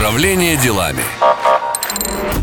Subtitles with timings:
[0.00, 1.02] Управление делами.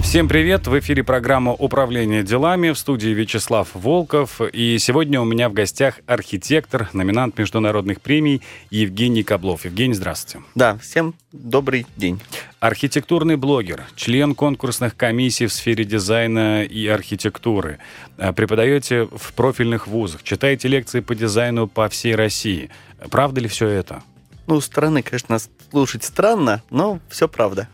[0.03, 0.67] Всем привет!
[0.67, 4.41] В эфире программа «Управление делами» в студии Вячеслав Волков.
[4.53, 9.65] И сегодня у меня в гостях архитектор, номинант международных премий Евгений Каблов.
[9.65, 10.45] Евгений, здравствуйте.
[10.53, 12.21] Да, всем добрый день.
[12.59, 17.79] Архитектурный блогер, член конкурсных комиссий в сфере дизайна и архитектуры.
[18.19, 22.69] Э, преподаете в профильных вузах, читаете лекции по дизайну по всей России.
[23.09, 24.03] Правда ли все это?
[24.47, 25.37] Ну, стороны, конечно,
[25.69, 27.67] слушать странно, но все правда.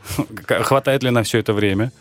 [0.48, 1.92] Хватает ли на все это время?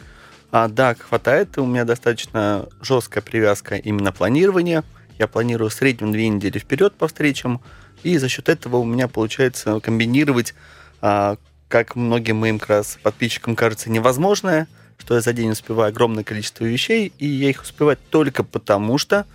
[0.51, 1.59] А, да, хватает.
[1.59, 4.83] У меня достаточно жесткая привязка именно планирования.
[5.19, 7.61] Я планирую в среднем две недели вперед по встречам.
[8.03, 10.55] И за счет этого у меня получается комбинировать,
[11.03, 11.37] а,
[11.69, 16.65] как многим моим как раз подписчикам кажется, невозможное, что я за день успеваю огромное количество
[16.65, 19.27] вещей, и я их успеваю только потому, что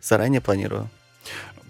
[0.00, 0.88] заранее планирую.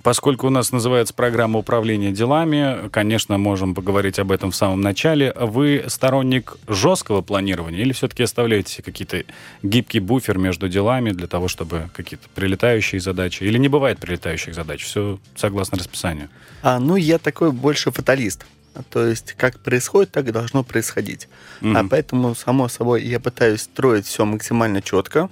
[0.06, 5.34] Поскольку у нас называется программа управления делами, конечно, можем поговорить об этом в самом начале.
[5.34, 9.24] Вы сторонник жесткого планирования или все-таки оставляете какие-то
[9.64, 13.42] гибкий буфер между делами для того, чтобы какие-то прилетающие задачи?
[13.42, 14.84] Или не бывает прилетающих задач?
[14.84, 16.28] Все согласно расписанию?
[16.62, 18.46] А, ну, я такой больше фаталист.
[18.90, 21.28] То есть, как происходит, так и должно происходить.
[21.62, 21.76] Mm-hmm.
[21.76, 25.30] А поэтому, само собой, я пытаюсь строить все максимально четко,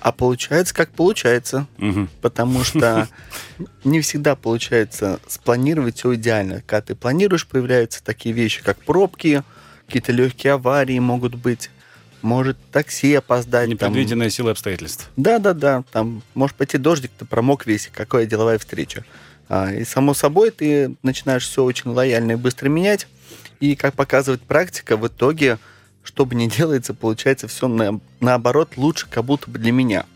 [0.00, 1.66] а получается, как получается.
[1.78, 2.08] Угу.
[2.20, 3.08] Потому что
[3.84, 6.62] не всегда получается спланировать все идеально.
[6.66, 9.42] Когда ты планируешь, появляются такие вещи, как пробки,
[9.86, 11.70] какие-то легкие аварии могут быть.
[12.22, 13.68] Может такси опоздать.
[13.68, 14.30] Непредвиденная там...
[14.30, 15.10] сила обстоятельств.
[15.16, 15.84] Да-да-да.
[15.92, 17.88] Там может пойти дождик, ты промок весь.
[17.92, 19.04] Какая деловая встреча.
[19.48, 23.06] А, и само собой ты начинаешь все очень лояльно и быстро менять.
[23.60, 25.58] И, как показывает практика, в итоге
[26.06, 30.06] что бы ни делается, получается все на, наоборот лучше, как будто бы для меня.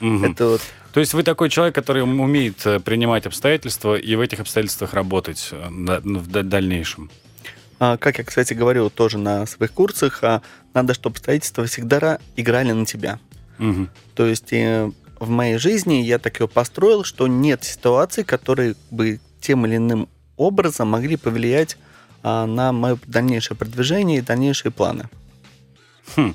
[0.00, 0.24] Угу.
[0.24, 0.60] Это вот
[0.94, 5.48] то есть вы такой человек, который умеет э, принимать обстоятельства и в этих обстоятельствах работать
[5.50, 7.10] э, ну, в дальнейшем?
[7.80, 10.40] А, как я, кстати, говорил тоже на своих курсах, а,
[10.72, 13.18] надо, чтобы обстоятельства всегда играли на тебя.
[13.58, 13.88] Угу.
[14.14, 19.18] То есть э, в моей жизни я так его построил, что нет ситуаций, которые бы
[19.40, 21.76] тем или иным образом могли повлиять
[22.22, 25.08] а, на мое дальнейшее продвижение и дальнейшие планы.
[26.16, 26.34] Хм.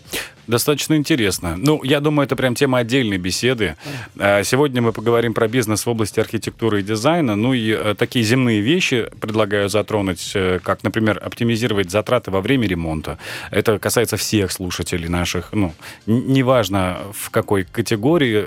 [0.49, 1.57] Достаточно интересно.
[1.57, 3.75] Ну, я думаю, это прям тема отдельной беседы.
[4.17, 7.35] А, сегодня мы поговорим про бизнес в области архитектуры и дизайна.
[7.35, 12.67] Ну и э, такие земные вещи предлагаю затронуть, э, как, например, оптимизировать затраты во время
[12.67, 13.19] ремонта.
[13.51, 15.53] Это касается всех слушателей наших.
[15.53, 15.75] Ну,
[16.07, 18.43] неважно, в какой категории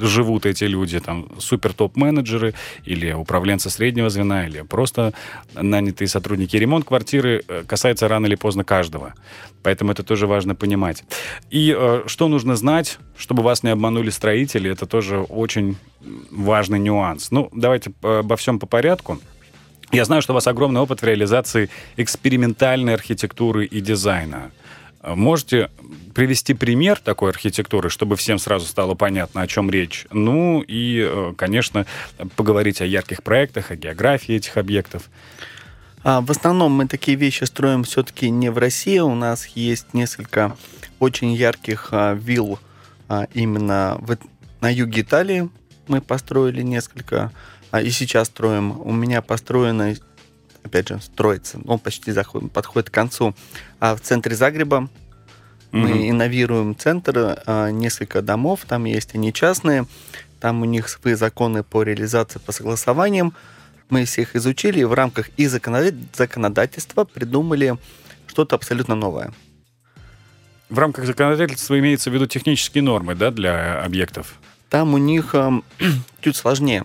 [0.00, 2.54] живут эти люди, там, супер топ-менеджеры
[2.86, 5.12] или управленцы среднего звена, или просто
[5.52, 6.56] нанятые сотрудники.
[6.56, 9.12] Ремонт квартиры э, касается рано или поздно каждого.
[9.66, 11.02] Поэтому это тоже важно понимать.
[11.50, 15.76] И э, что нужно знать, чтобы вас не обманули строители, это тоже очень
[16.30, 17.32] важный нюанс.
[17.32, 19.18] Ну, давайте обо всем по порядку.
[19.90, 24.52] Я знаю, что у вас огромный опыт в реализации экспериментальной архитектуры и дизайна.
[25.02, 25.70] Можете
[26.14, 30.06] привести пример такой архитектуры, чтобы всем сразу стало понятно, о чем речь?
[30.12, 31.86] Ну и, э, конечно,
[32.36, 35.10] поговорить о ярких проектах, о географии этих объектов.
[36.08, 39.00] А, в основном мы такие вещи строим все-таки не в России.
[39.00, 40.56] У нас есть несколько
[41.00, 42.60] очень ярких а, вилл
[43.08, 44.16] а, именно в,
[44.60, 45.50] на юге Италии.
[45.88, 47.32] Мы построили несколько,
[47.82, 48.80] и сейчас строим.
[48.82, 49.96] У меня построено,
[50.62, 53.34] опять же, строится, он почти заходит, подходит к концу,
[53.80, 54.88] а в центре Загреба mm-hmm.
[55.72, 57.42] мы инновируем центр,
[57.72, 59.86] несколько домов, там есть они частные,
[60.38, 63.34] там у них свои законы по реализации, по согласованиям.
[63.88, 67.76] Мы всех изучили и в рамках и законодательства придумали
[68.26, 69.32] что-то абсолютно новое.
[70.68, 74.34] В рамках законодательства имеется в виду технические нормы да, для объектов?
[74.68, 75.50] Там у них э,
[76.20, 76.84] чуть сложнее.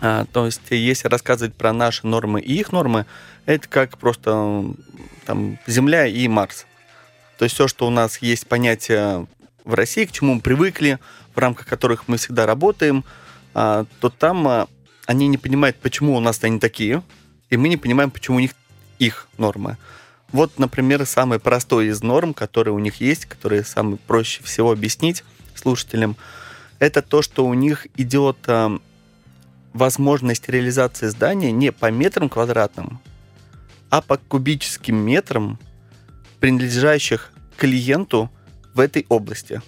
[0.00, 3.06] А, то есть, если рассказывать про наши нормы и их нормы,
[3.44, 4.64] это как просто
[5.26, 6.66] там, Земля и Марс.
[7.38, 9.26] То есть все, что у нас есть понятие
[9.64, 10.98] в России, к чему мы привыкли,
[11.34, 13.04] в рамках которых мы всегда работаем,
[13.52, 14.68] а, то там а,
[15.06, 17.02] они не понимают, почему у нас они такие,
[17.48, 18.52] и мы не понимаем, почему у них
[18.98, 19.78] их нормы.
[20.32, 25.24] Вот, например, самый простой из норм, который у них есть, который самый проще всего объяснить
[25.54, 26.16] слушателям,
[26.78, 28.78] это то, что у них идет э,
[29.72, 33.00] возможность реализации здания не по метрам квадратным,
[33.88, 35.58] а по кубическим метрам,
[36.40, 38.30] принадлежащих клиенту
[38.74, 39.62] в этой области.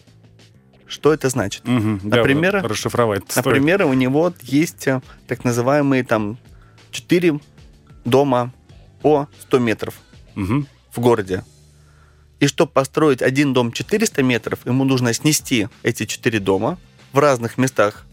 [0.88, 1.68] Что это значит?
[1.68, 3.22] Угу, например, да, расшифровать.
[3.36, 3.90] Например, стоит.
[3.90, 6.38] у него есть э, так называемые там
[6.90, 7.38] 4
[8.04, 8.52] дома
[9.02, 9.94] по 100 метров
[10.34, 10.66] угу.
[10.90, 11.44] в городе.
[12.40, 16.78] И чтобы построить один дом 400 метров, ему нужно снести эти четыре дома
[17.12, 18.06] в разных местах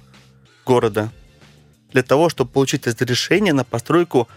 [0.66, 1.12] города
[1.92, 4.28] для того, чтобы получить разрешение на постройку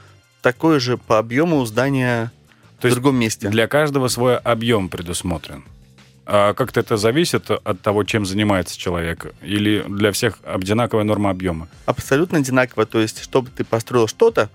[0.43, 2.31] такой же по объему здания
[2.81, 3.49] То в другом месте.
[3.49, 5.65] Для каждого свой объем предусмотрен.
[6.31, 9.33] А как-то это зависит от того, чем занимается человек?
[9.41, 11.69] Или для всех одинаковая норма объема?
[11.87, 12.85] Абсолютно одинаково.
[12.85, 14.51] То есть, чтобы ты построил что-то,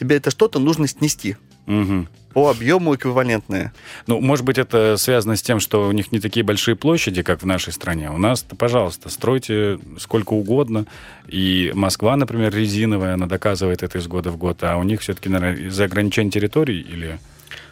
[0.00, 1.36] тебе это что-то нужно снести.
[1.66, 2.06] Угу.
[2.32, 3.74] По объему эквивалентное.
[4.06, 7.42] Ну, может быть, это связано с тем, что у них не такие большие площади, как
[7.42, 8.10] в нашей стране.
[8.10, 10.86] У нас, пожалуйста, стройте сколько угодно.
[11.26, 14.62] И Москва, например, резиновая, она доказывает это из года в год.
[14.62, 17.18] А у них все-таки, наверное, из-за ограничения территорий или...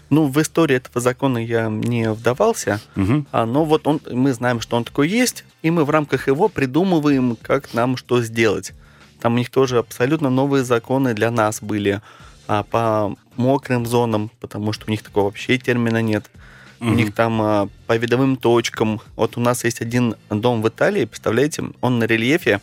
[0.08, 3.26] Ну, в истории этого закона я не вдавался, Угу.
[3.32, 6.48] а, но вот он, мы знаем, что он такой есть, и мы в рамках его
[6.48, 8.72] придумываем, как нам что сделать.
[9.20, 12.00] Там у них тоже абсолютно новые законы для нас были
[12.46, 16.30] а, по мокрым зонам, потому что у них такого вообще термина нет.
[16.78, 16.96] У Мгм.
[16.96, 19.00] них там а, по видовым точкам.
[19.16, 22.60] Вот у нас есть один дом в Италии, представляете, он на рельефе,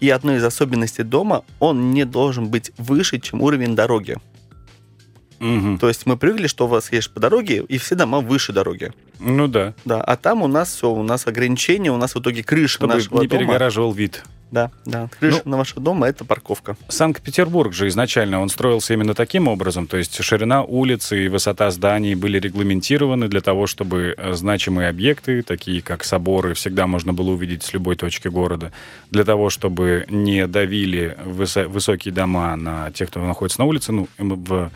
[0.00, 4.16] и одной из особенностей дома, он не должен быть выше, чем уровень дороги.
[5.40, 5.78] Мгм.
[5.78, 8.92] То есть мы привыкли, что у вас едешь по дороге, и все дома выше дороги.
[9.20, 9.74] Ну да.
[9.84, 12.94] Да, а там у нас все, у нас ограничения, у нас в итоге крыша Чтобы
[12.94, 13.40] нашего не дома.
[13.40, 14.22] перегораживал вид.
[14.50, 16.76] Да, да, крыша Ну- нашего дома это парковка.
[16.88, 22.14] Санкт-Петербург же изначально он строился именно таким образом, то есть ширина улицы и высота зданий
[22.14, 27.62] были регламентированы для того, чтобы э, значимые объекты, такие как соборы, всегда можно было увидеть
[27.62, 28.72] с любой точки города,
[29.10, 34.08] для того, чтобы не давили высо- высокие дома на тех, кто находится на улице, ну,
[34.18, 34.70] в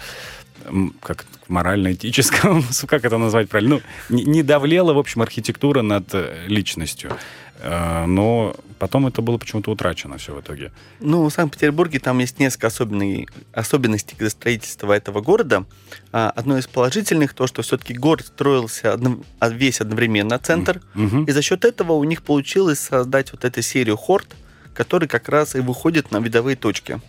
[1.00, 6.44] как морально-этическом, как это назвать правильно, ну, не, не давлела, в общем, архитектура над э,
[6.46, 7.12] личностью.
[7.62, 10.72] Э, Но потом это было почему-то утрачено все в итоге.
[11.00, 15.64] Ну, в Санкт-Петербурге там есть несколько особенный- особенностей строительства этого города.
[16.10, 20.82] А, Одно из положительных то, что все-таки город строился одно- а, весь одновременно, центр.
[20.94, 21.24] Мгм.
[21.24, 24.26] И за счет этого у них получилось создать вот эту серию хорд,
[24.74, 27.00] который как раз и выходит на видовые точки.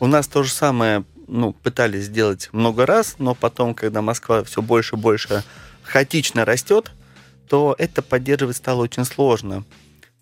[0.00, 4.62] У нас то же самое ну, пытались сделать много раз, но потом, когда Москва все
[4.62, 5.42] больше и больше
[5.82, 6.92] хаотично растет,
[7.48, 9.64] то это поддерживать стало очень сложно.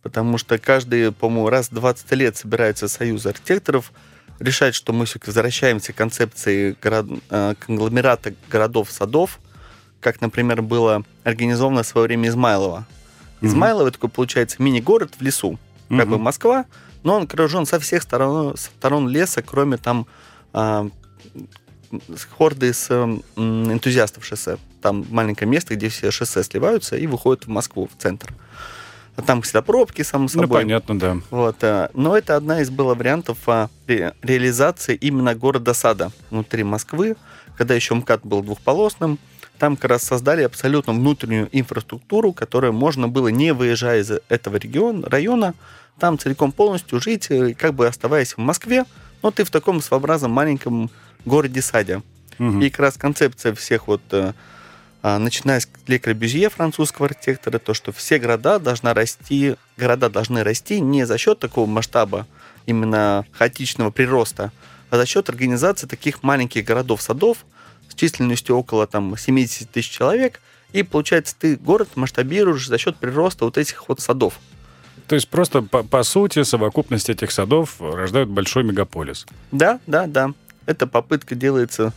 [0.02, 3.92] Потому что каждый, по-моему, раз в 20 лет собираются союзы архитекторов
[4.38, 9.38] решать, что мы все-таки возвращаемся к концепции город- э, конгломерата городов-садов,
[10.00, 12.86] как, например, было организовано в свое время Измайлово.
[13.40, 13.48] Мгм.
[13.50, 16.10] Измайлово это такой, получается, мини-город в лесу, как Мгм.
[16.10, 16.66] бы Москва,
[17.02, 20.06] но он окружен со всех сторон, сторон леса, кроме там
[20.52, 20.88] а,
[22.36, 22.90] хорды с
[23.36, 24.58] энтузиастов шоссе.
[24.80, 28.32] Там маленькое место, где все шоссе сливаются и выходят в Москву, в центр.
[29.16, 30.62] А там всегда пробки, само Ну, собой.
[30.62, 31.16] понятно, да.
[31.30, 33.38] Вот, а, но это одна из было вариантов
[33.86, 37.16] ре- реализации именно города-сада внутри Москвы,
[37.56, 39.20] когда еще МКАД был двухполосным.
[39.58, 45.08] Там как раз создали абсолютно внутреннюю инфраструктуру, которую можно было, не выезжая из этого региона,
[45.08, 45.54] района,
[46.00, 48.84] там целиком полностью жить, э, как бы оставаясь в Москве,
[49.22, 50.90] но ты в таком своеобразном маленьком
[51.24, 52.02] городе-саде.
[52.38, 52.62] Мгм.
[52.62, 54.32] И как раз концепция всех вот, э,
[55.02, 60.42] а, начиная с Ле Корбюзье, французского архитектора, то, что все города должны расти, города должны
[60.42, 62.26] расти не за счет такого масштаба,
[62.66, 64.50] именно хаотичного прироста,
[64.90, 67.44] а за счет организации таких маленьких городов-садов
[67.88, 70.40] с численностью около там, 70 тысяч человек,
[70.72, 74.40] и получается, ты город масштабируешь за счет прироста вот этих вот садов.
[75.06, 79.26] То есть просто по, по сути совокупность этих садов рождают большой мегаполис.
[79.52, 80.32] Да, да, да.
[80.66, 81.92] Эта попытка делается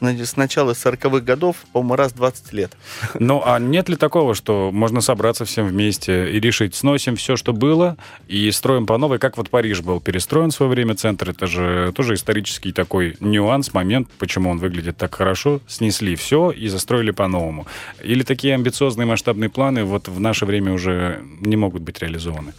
[0.00, 2.72] с начала 40-х годов, по-моему, раз в 20 лет.
[3.18, 7.52] Ну, а нет ли такого, что можно собраться всем вместе и решить, сносим все, что
[7.52, 11.46] было, и строим по новой, как вот Париж был перестроен в свое время, центр, это
[11.46, 17.10] же тоже исторический такой нюанс, момент, почему он выглядит так хорошо, снесли все и застроили
[17.10, 17.66] по-новому.
[18.02, 22.54] Или такие амбициозные масштабные планы вот в наше время уже не могут быть реализованы?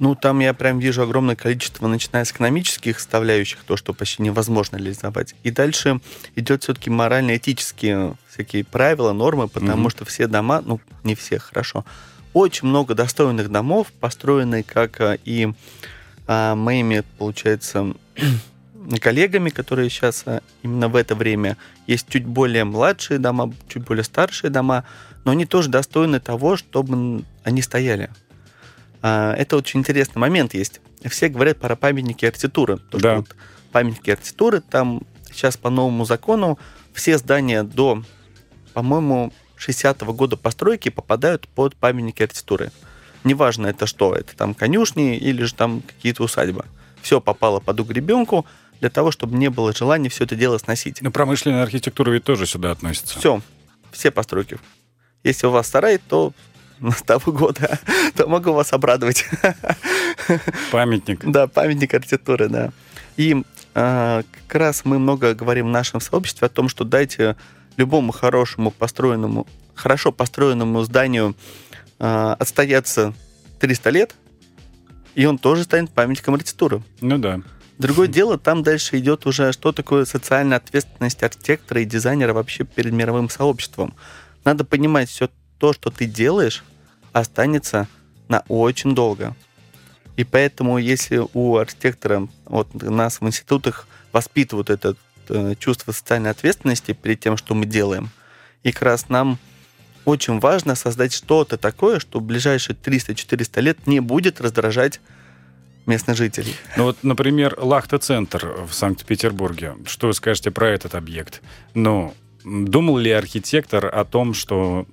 [0.00, 4.78] Ну, там я прям вижу огромное количество, начиная с экономических составляющих, то, что почти невозможно
[4.78, 5.34] реализовать.
[5.42, 6.00] И дальше
[6.36, 9.90] идет все-таки морально-этические всякие правила, нормы, потому Мгм.
[9.90, 11.84] что все дома, ну, не все, хорошо,
[12.32, 15.52] очень много достойных домов, построенные как а, и
[16.26, 17.92] а, моими, получается,
[19.02, 24.04] коллегами, которые сейчас а, именно в это время есть чуть более младшие дома, чуть более
[24.04, 24.84] старшие дома,
[25.26, 28.08] но они тоже достойны того, чтобы они стояли.
[29.02, 30.80] А, Это очень интересный момент есть.
[31.08, 32.78] Все говорят про памятники архитектуры.
[32.78, 33.16] То, Да.
[33.16, 33.34] вот
[33.72, 35.02] памятники архитектуры, там
[35.32, 36.58] сейчас по новому закону
[36.92, 38.02] все здания до,
[38.74, 42.72] по-моему, 60-го года постройки попадают под памятники архитектуры.
[43.24, 46.64] Неважно это что, это там конюшни или же там какие-то усадьбы.
[47.02, 48.46] Все попало под угребенку
[48.80, 51.02] для того, чтобы не было желания все это дело сносить.
[51.02, 53.18] Ну, промышленная архитектура ведь тоже сюда относится.
[53.18, 53.42] Все,
[53.92, 54.58] все постройки.
[55.22, 56.32] Если у вас сарай, то
[57.06, 57.78] того года,
[58.16, 59.26] то могу вас обрадовать.
[60.72, 61.24] Памятник.
[61.24, 62.72] Да, памятник архитектуры, да.
[63.16, 63.42] И
[63.74, 67.36] а, как раз мы много говорим в нашем сообществе о том, что дайте
[67.76, 71.34] любому хорошему построенному, хорошо построенному зданию
[71.98, 73.14] э, отстояться
[73.60, 74.14] 300 лет,
[75.14, 76.82] и он тоже станет памятником архитектуры.
[77.00, 77.40] Ну да.
[77.78, 82.92] Другое дело, там дальше идет уже, что такое социальная ответственность архитектора и дизайнера вообще перед
[82.92, 83.94] мировым сообществом.
[84.44, 86.62] Надо понимать, все то, что ты делаешь,
[87.12, 87.88] останется
[88.28, 89.34] на очень долго.
[90.16, 94.96] И поэтому, если у архитектора, вот нас в институтах воспитывают это
[95.28, 98.10] э, чувство социальной ответственности перед тем, что мы делаем,
[98.62, 99.38] и как раз нам
[100.04, 105.00] очень важно создать что-то такое, что в ближайшие 300-400 лет не будет раздражать
[105.86, 106.54] местных жителей.
[106.76, 109.76] Ну вот, например, Лахта-центр в Санкт-Петербурге.
[109.86, 111.42] Что вы скажете про этот объект?
[111.74, 112.14] Ну,
[112.44, 114.86] думал ли архитектор о том, что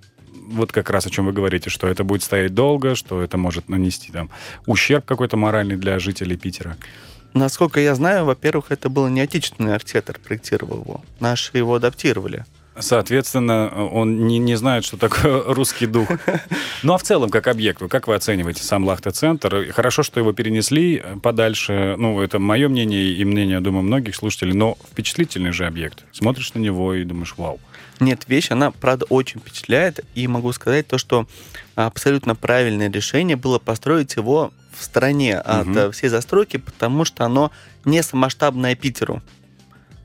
[0.48, 3.70] вот как раз о чем вы говорите, что это будет стоять долго, что это может
[3.70, 4.30] нанести там
[4.66, 6.78] ущерб какой-то моральный для жителей Питера?
[7.34, 11.02] Насколько я знаю, во-первых, это был не отечественный архитектор, проектировал его.
[11.20, 12.46] Наши его адаптировали.
[12.80, 16.08] Соответственно, он не, не знает, что такое русский дух.
[16.84, 19.72] Ну а в целом, как объект, как вы оцениваете сам Лахта-центр?
[19.72, 21.96] Хорошо, что его перенесли подальше.
[21.98, 26.04] Ну, это мое мнение и мнение, думаю, многих слушателей, но впечатлительный же объект.
[26.12, 27.60] Смотришь на него и думаешь, вау.
[28.00, 30.06] Нет, вещь, она, правда, очень впечатляет.
[30.16, 31.28] И могу сказать то, что
[31.76, 35.92] абсолютно правильное решение было построить его в стороне от угу.
[35.92, 37.52] всей застройки, потому что оно
[37.86, 39.22] не самосштабное Питеру.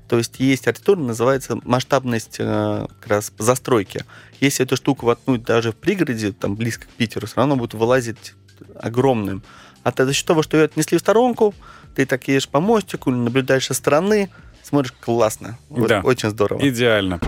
[0.09, 4.05] То есть есть архитектура, называется масштабность э, как раз застройки.
[4.41, 8.35] Если эту штуку воткнуть даже в пригороде, там близко к Питеру, все равно будет вылазить
[8.79, 9.43] огромным.
[9.85, 11.55] А ты за счет того, что ее отнесли в сторонку,
[11.95, 14.29] ты так едешь по мостику, наблюдаешь со стороны,
[14.63, 15.59] смотришь классно.
[15.69, 16.01] Вот, да.
[16.03, 16.61] Очень здорово.
[16.67, 17.19] Идеально.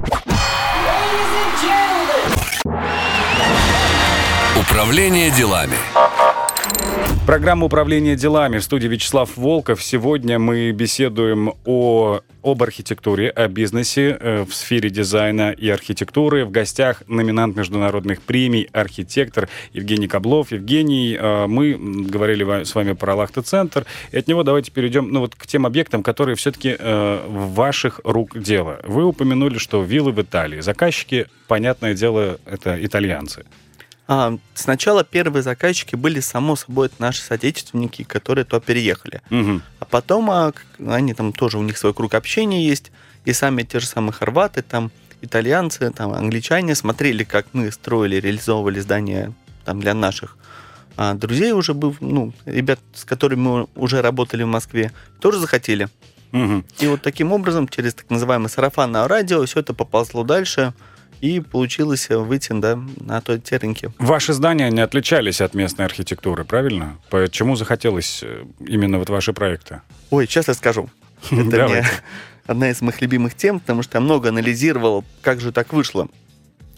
[4.71, 5.76] Управление делами.
[7.26, 9.83] Программа управления делами в студии Вячеслав Волков.
[9.83, 16.44] Сегодня мы беседуем о, об архитектуре, о бизнесе э, в сфере дизайна и архитектуры.
[16.44, 20.50] В гостях номинант международных премий, архитектор Евгений Каблов.
[20.52, 25.35] Евгений, э, мы говорили с вами про Лахта-центр, и от него давайте перейдем ну, вот,
[25.35, 28.80] к тем объектам, которые все-таки э, в ваших рук дело.
[28.85, 30.61] Вы упомянули, что виллы в Италии.
[30.61, 33.44] Заказчики, понятное дело, это итальянцы.
[34.07, 39.23] А, сначала первые заказчики были, само собой, это наши соотечественники, которые туда переехали.
[39.31, 39.61] Угу.
[39.81, 40.53] А потом а,
[40.87, 42.93] они там тоже, у них свой круг общения есть,
[43.25, 44.91] и сами те же самые хорваты, там,
[45.23, 49.33] итальянцы, там, англичане смотрели, как мы строили, реализовывали здания
[49.65, 50.37] там, для наших
[50.97, 55.89] а друзей уже был, ну, ребят, с которыми мы уже работали в Москве, тоже захотели.
[56.33, 56.65] Угу.
[56.81, 60.73] И вот таким образом, через так называемое сарафанное радио, все это поползло дальше
[61.25, 63.90] и получилось выйти да, на той те рынки.
[63.99, 66.99] Ваши здания не отличались от местной архитектуры, правильно?
[67.09, 69.81] Почему захотелось э, именно вот ваши проекты?
[70.11, 70.90] Ой, сейчас расскажу.
[71.31, 71.87] Это мне
[72.47, 76.09] одна из моих любимых тем, потому что я много анализировал, как же так вышло.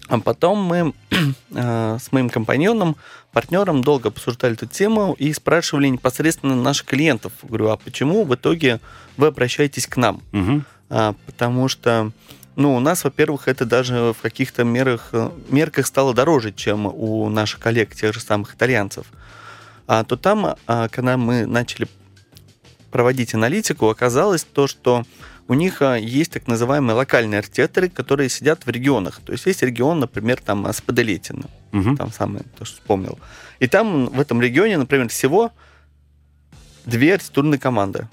[0.07, 0.95] А потом мы
[1.51, 2.95] э, с моим компаньоном,
[3.33, 7.33] партнером долго обсуждали эту тему и спрашивали непосредственно наших клиентов.
[7.43, 8.79] Говорю, а почему в итоге
[9.17, 10.23] вы обращаетесь к нам?
[10.33, 10.63] Угу.
[10.91, 12.13] А, потому что
[12.57, 17.29] ну, у нас, во-первых, это даже в каких-то мерах, э, мерках стало дороже, чем у
[17.29, 19.07] наших коллег, тех же самых итальянцев.
[19.87, 21.87] А то там, а, когда мы начали
[22.91, 25.05] проводить аналитику, оказалось то, что
[25.49, 29.21] у них а, есть так называемые локальные архитекторы, которые сидят в регионах.
[29.25, 31.95] То есть есть регион, например, там Споделетино, угу.
[31.95, 33.19] там самое, то, что вспомнил.
[33.61, 35.53] И там в этом регионе, например, всего
[36.87, 38.09] две архитектурные команды.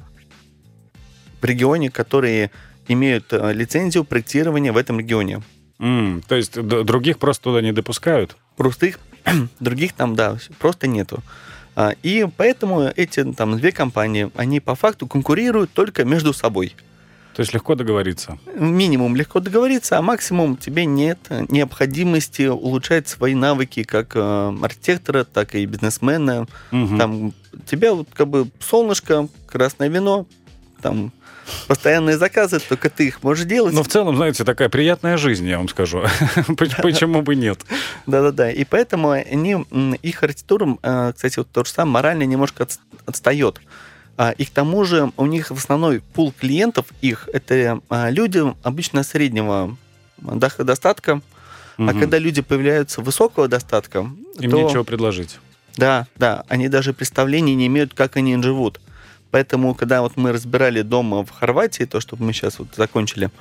[1.42, 2.52] В регионе, которые
[2.88, 5.42] имеют э, лицензию проектирования в этом регионе.
[5.80, 8.38] Mm, то есть других просто туда не допускают?
[8.56, 9.00] Просто их,
[9.60, 11.24] других там, да, просто нету.
[11.76, 16.76] А, и поэтому эти там две компании, они по факту конкурируют только между собой.
[17.36, 18.38] То есть легко договориться?
[18.54, 21.18] Минимум легко договориться, а максимум тебе нет
[21.50, 26.48] необходимости улучшать свои навыки как э, архитектора, так и бизнесмена.
[26.72, 26.98] Угу.
[26.98, 27.34] Там
[27.66, 30.28] тебя вот как бы солнышко, красное вино,
[30.80, 31.12] там
[31.68, 33.74] постоянные заказы, только ты их можешь делать.
[33.74, 36.04] Но в целом, знаете, такая приятная жизнь, я вам скажу.
[36.58, 37.62] Почему бы нет?
[38.08, 38.52] Да-да-да.
[38.52, 39.66] И поэтому они,
[40.02, 42.68] их архитектура, э, кстати, вот то же самое, морально немножко
[43.06, 43.60] отстает.
[44.16, 48.44] А, и к тому же у них в основной пул клиентов их это а, люди
[48.62, 49.76] обычно среднего
[50.20, 51.22] достатка,
[51.78, 51.90] угу.
[51.90, 54.08] а когда люди появляются высокого достатка,
[54.40, 54.62] им то...
[54.62, 55.40] нечего предложить.
[55.76, 58.80] Да, да, они даже представления не имеют, как они живут.
[59.34, 63.32] Поэтому, когда вот мы разбирали дома в Хорватии, то, что мы сейчас вот закончили,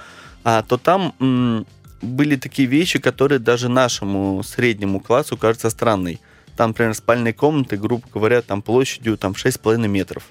[0.43, 1.67] а, то там м,
[2.01, 6.19] были такие вещи, которые даже нашему среднему классу кажутся странной.
[6.57, 10.23] Там, например, спальные комнаты, грубо говоря, там площадью там 6,5 метров.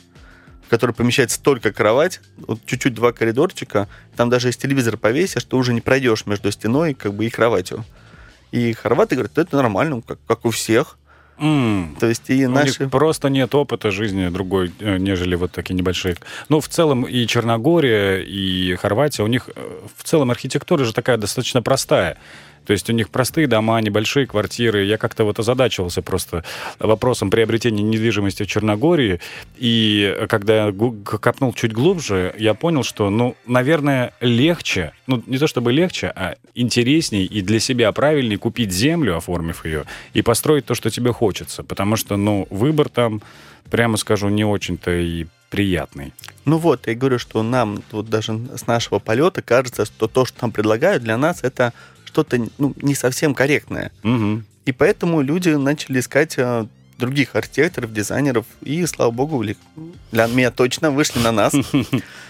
[0.67, 5.73] которой помещается только кровать, вот чуть-чуть два коридорчика, там даже если телевизор повесишь, ты уже
[5.73, 7.85] не пройдешь между стеной как бы и кроватью.
[8.51, 10.97] И хорваты говорят, это нормально, как, как у всех.
[11.39, 12.83] М, То есть и У наши...
[12.83, 16.15] них просто нет опыта жизни другой, э, нежели вот такие небольшие.
[16.49, 21.17] Ну, в целом и Черногория, и Хорватия, у них э, в целом архитектура же такая
[21.17, 22.17] достаточно простая.
[22.65, 24.85] То есть у них простые дома, небольшие квартиры.
[24.85, 26.43] Я как-то вот озадачивался просто
[26.79, 29.19] вопросом приобретения недвижимости в Черногории.
[29.57, 35.47] И когда я копнул чуть глубже, я понял, что, ну, наверное, легче, ну, не то
[35.47, 40.75] чтобы легче, а интересней и для себя правильней купить землю, оформив ее, и построить то,
[40.75, 41.63] что тебе хочется.
[41.63, 43.21] Потому что, ну, выбор там,
[43.69, 46.13] прямо скажу, не очень-то и приятный.
[46.45, 50.39] Ну вот, я говорю, что нам вот даже с нашего полета кажется, что то, что
[50.39, 51.73] там предлагают, для нас это
[52.11, 53.91] что-то ну, не совсем корректное.
[54.03, 54.45] Мгм.
[54.65, 56.65] И поэтому люди начали искать э,
[57.01, 59.43] других архитекторов, дизайнеров, и, слава богу,
[60.11, 61.53] для меня точно вышли на нас.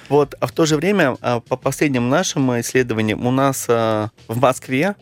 [0.10, 0.36] Вот.
[0.42, 4.96] А в то же время, а, по последним нашим исследованиям, у нас а, в Москве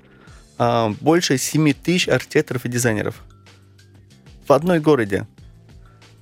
[0.60, 3.16] а, больше 7 тысяч архитекторов и дизайнеров.
[4.48, 5.26] В одной городе.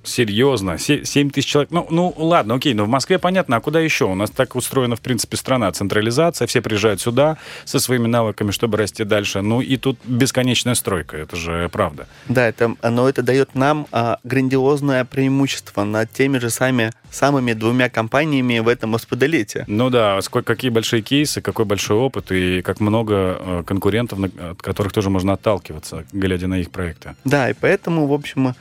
[0.08, 1.70] Серьезно, 7 тысяч человек.
[1.70, 4.06] Ну, ну, ладно, окей, но в Москве понятно, а куда еще?
[4.06, 5.70] У нас так устроена, в принципе, страна.
[5.70, 9.42] Централизация, все приезжают сюда со своими навыками, чтобы расти дальше.
[9.42, 12.06] Ну, и тут бесконечная стройка, это же правда.
[12.28, 17.90] Да, это, но это дает нам а, грандиозное преимущество над теми же сами, самыми двумя
[17.90, 19.64] компаниями в этом осподолете.
[19.66, 24.62] Ну да, сколько, какие большие кейсы, какой большой опыт и как много э, конкурентов, от
[24.62, 27.14] которых тоже можно отталкиваться, глядя на их проекты.
[27.24, 28.54] Да, и поэтому, в общем,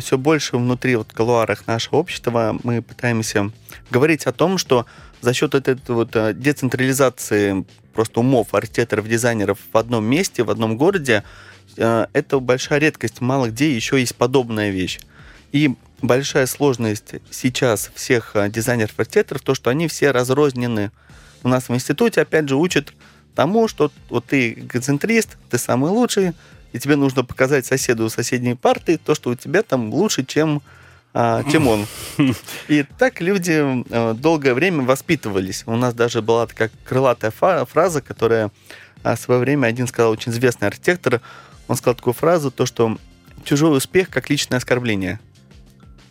[0.00, 3.50] все больше внутри вот колуарах нашего общества мы пытаемся
[3.90, 4.86] говорить о том, что
[5.20, 7.64] за счет этой вот а, децентрализации
[7.94, 11.24] просто умов архитекторов, дизайнеров в одном месте, в одном городе,
[11.78, 13.20] а, это большая редкость.
[13.20, 15.00] Мало где еще есть подобная вещь.
[15.52, 20.90] И большая сложность сейчас всех а, дизайнеров, архитекторов, то, что они все разрознены.
[21.42, 22.92] У нас в институте, опять же, учат
[23.34, 26.32] тому, что вот ты эгоцентрист, ты самый лучший,
[26.74, 30.60] и тебе нужно показать соседу соседней парты то, что у тебя там лучше, чем,
[31.14, 31.86] а, чем он.
[32.68, 35.62] И так люди э, долгое время воспитывались.
[35.66, 38.50] У нас даже была такая крылатая фраза, которая
[39.04, 41.20] а, в свое время один сказал, очень известный архитектор,
[41.68, 42.98] он сказал такую фразу, то, что
[43.44, 45.20] чужой успех как личное оскорбление.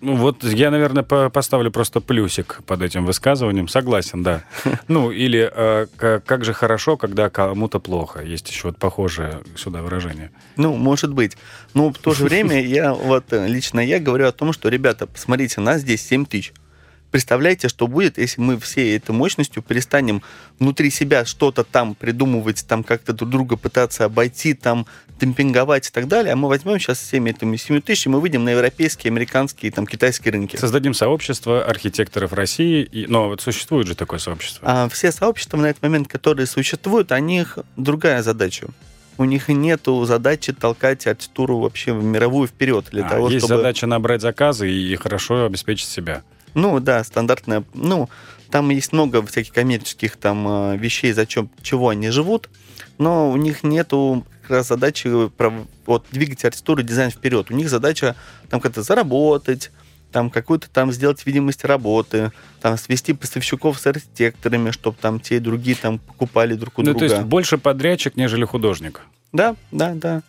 [0.03, 3.69] Ну вот я, наверное, по- поставлю просто плюсик под этим высказыванием.
[3.69, 4.43] Согласен, да.
[4.89, 5.87] Ну или э,
[6.25, 8.21] как же хорошо, когда кому-то плохо.
[8.21, 10.31] Есть еще вот похожее сюда выражение.
[10.57, 11.37] Ну, может быть.
[11.73, 15.07] Но в то же время я вот э, лично я говорю о том, что, ребята,
[15.07, 16.51] посмотрите, нас здесь 7 тысяч.
[17.13, 20.23] Представляете, что будет, если мы всей этой мощностью перестанем
[20.57, 24.87] внутри себя что-то там придумывать, там как-то друг друга пытаться обойти, там
[25.19, 28.43] демпинговать и так далее, а мы возьмем сейчас всеми этими 7 тысяч, и мы выйдем
[28.43, 30.57] на европейские, американские, там, китайские рынки.
[30.57, 32.81] Создадим сообщество архитекторов России.
[32.81, 34.67] И, но вот существует же такое сообщество.
[34.67, 38.69] А все сообщества на этот момент, которые существуют, у них другая задача.
[39.19, 43.57] У них нету задачи толкать архитектуру вообще в мировую вперед для А, того, есть чтобы...
[43.57, 46.23] задача набрать заказы и хорошо обеспечить себя.
[46.53, 47.63] Ну да, стандартная.
[47.73, 48.09] Ну,
[48.49, 52.49] там есть много всяких коммерческих там э, вещей, за чем, чего они живут,
[52.97, 57.49] но у них нету как раз задачи про- вот, двигать архитектуру и дизайн вперед.
[57.49, 58.15] У них задача
[58.49, 59.71] там как-то заработать,
[60.11, 65.39] там какую-то там сделать видимость работы, там свести поставщиков с архитекторами, чтобы там те и
[65.39, 66.99] другие там покупали друг у Ну, друга.
[66.99, 69.01] то есть больше подрядчик, нежели художник.
[69.31, 70.21] Да, да, да.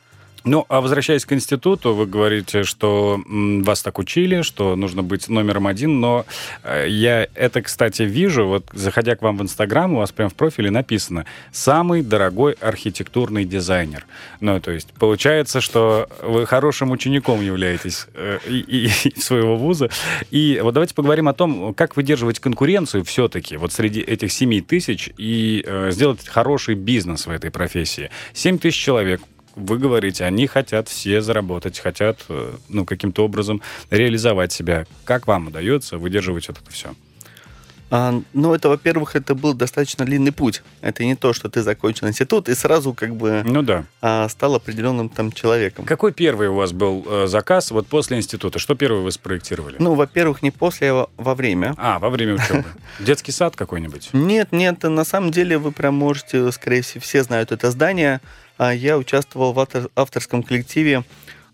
[0.47, 5.67] Ну, а возвращаясь к институту, вы говорите, что вас так учили, что нужно быть номером
[5.67, 6.27] один, но
[6.63, 10.35] э, я это, кстати, вижу, вот заходя к вам в Инстаграм, у вас прям в
[10.35, 14.05] профиле написано «Самый дорогой архитектурный дизайнер».
[14.41, 19.89] Ну, то есть получается, что вы хорошим учеником являетесь э, и- и своего вуза.
[20.31, 25.09] И вот давайте поговорим о том, как выдерживать конкуренцию все-таки вот среди этих 7 тысяч
[25.17, 28.11] и э, сделать хороший бизнес в этой профессии.
[28.35, 29.23] 7 тысяч человек,
[29.57, 34.87] вы говорите, они хотят все заработать, хотят э, ну, каким-то образом реализовать себя.
[35.05, 36.95] Как вам удается выдерживать вот это все?
[37.91, 40.63] А, ну, это, во-первых, это был достаточно длинный путь.
[40.81, 43.85] Это не то, что ты закончил институт и сразу как бы Ну да.
[44.01, 45.85] а, стал определенным там человеком.
[45.85, 48.59] Какой первый у вас был э, заказ вот после института?
[48.59, 49.77] Что первое вы спроектировали?
[49.79, 51.75] Ну, во-первых, не после, а во время.
[51.77, 52.65] А, во время учебы.
[52.99, 54.09] Детский сад какой-нибудь?
[54.13, 58.21] Нет, нет, на самом деле вы прям можете, скорее всего, все знают это здание.
[58.57, 61.05] А Я участвовал в автор- авторском коллективе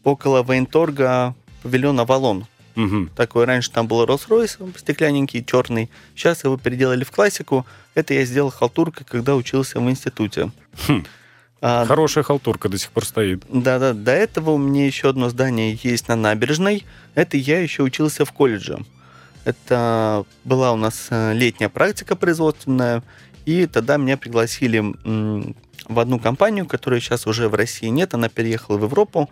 [0.05, 2.47] около военторга павильон «Авалон».
[2.77, 3.11] Мгм.
[3.17, 5.91] Такой раньше там был Rolls-Royce стеклянненький, черный.
[6.15, 7.67] Сейчас его переделали в классику.
[7.95, 10.51] Это я сделал халтуркой, когда учился в институте.
[10.87, 11.05] Хм.
[11.63, 13.43] А, Хорошая халтурка до сих пор стоит.
[13.53, 16.87] Да-да, до этого у меня еще одно здание есть на набережной.
[17.15, 18.79] Это я еще учился в колледже.
[19.45, 23.03] Это была у нас э, летняя практика производственная,
[23.47, 24.79] и тогда меня пригласили
[25.91, 29.29] в одну компанию, которая сейчас уже в России нет, она переехала в Европу,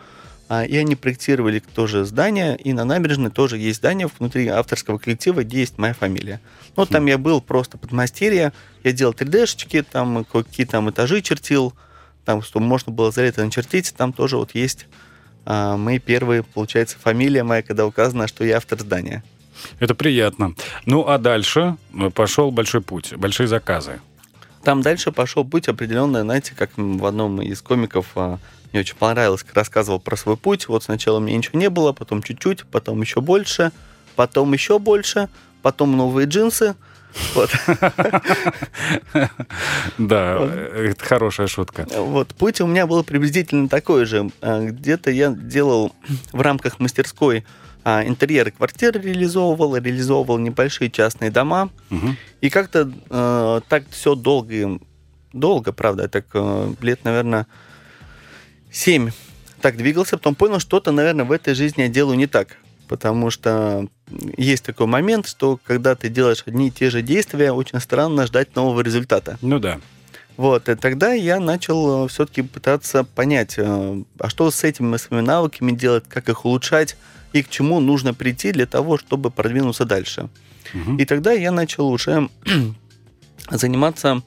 [0.49, 5.45] а, и они проектировали тоже здание, и на набережной тоже есть здание внутри авторского коллектива,
[5.45, 6.41] где есть моя фамилия.
[6.77, 11.75] Ну, там я был просто подмастерье, я делал 3D-шечки, там какие там этажи чертил,
[12.25, 14.87] там, что можно было за это начертить, там тоже вот есть
[15.45, 19.23] а, мои первые, получается, фамилия моя, когда указано, что я автор здания.
[19.81, 20.55] Это приятно.
[20.87, 21.77] Ну, а дальше
[22.15, 24.01] пошел большой путь, большие заказы.
[24.63, 28.39] Там дальше пошел путь определенный, знаете, как в одном из комиков а,
[28.73, 30.69] мне очень понравилось, как рассказывал про свой путь.
[30.69, 33.73] Вот сначала у меня ничего не было, потом чуть-чуть, потом еще больше,
[34.17, 35.29] потом еще больше,
[35.63, 36.75] потом новые джинсы.
[37.35, 37.51] Вот.
[39.99, 41.87] Да, это хорошая шутка.
[41.97, 44.31] Вот, путь у меня был приблизительно такой же.
[44.41, 45.95] А, где-то я делал
[46.33, 47.45] в рамках мастерской
[47.85, 51.71] интерьеры квартиры реализовывал, реализовывал небольшие частные дома.
[51.91, 52.09] Угу.
[52.41, 54.79] И как-то э, так все долго,
[55.33, 57.47] долго, правда, так э, лет, наверное,
[58.71, 59.11] семь
[59.61, 62.59] так двигался, потом понял, что-то, наверное, в этой жизни я делаю не так.
[62.87, 63.87] Потому что
[64.37, 68.57] есть такой момент, что когда ты делаешь одни и те же действия, очень странно ждать
[68.57, 69.37] нового результата.
[69.43, 69.79] Ну да.
[70.39, 75.27] Вот, и тогда я начал э, все-таки пытаться понять, э, а что с этими своими
[75.27, 76.97] навыками делать, как их улучшать,
[77.33, 80.29] и к чему нужно прийти для того, чтобы продвинуться дальше.
[80.75, 80.97] Угу.
[80.99, 82.29] И тогда я начал уже
[83.51, 84.23] заниматься,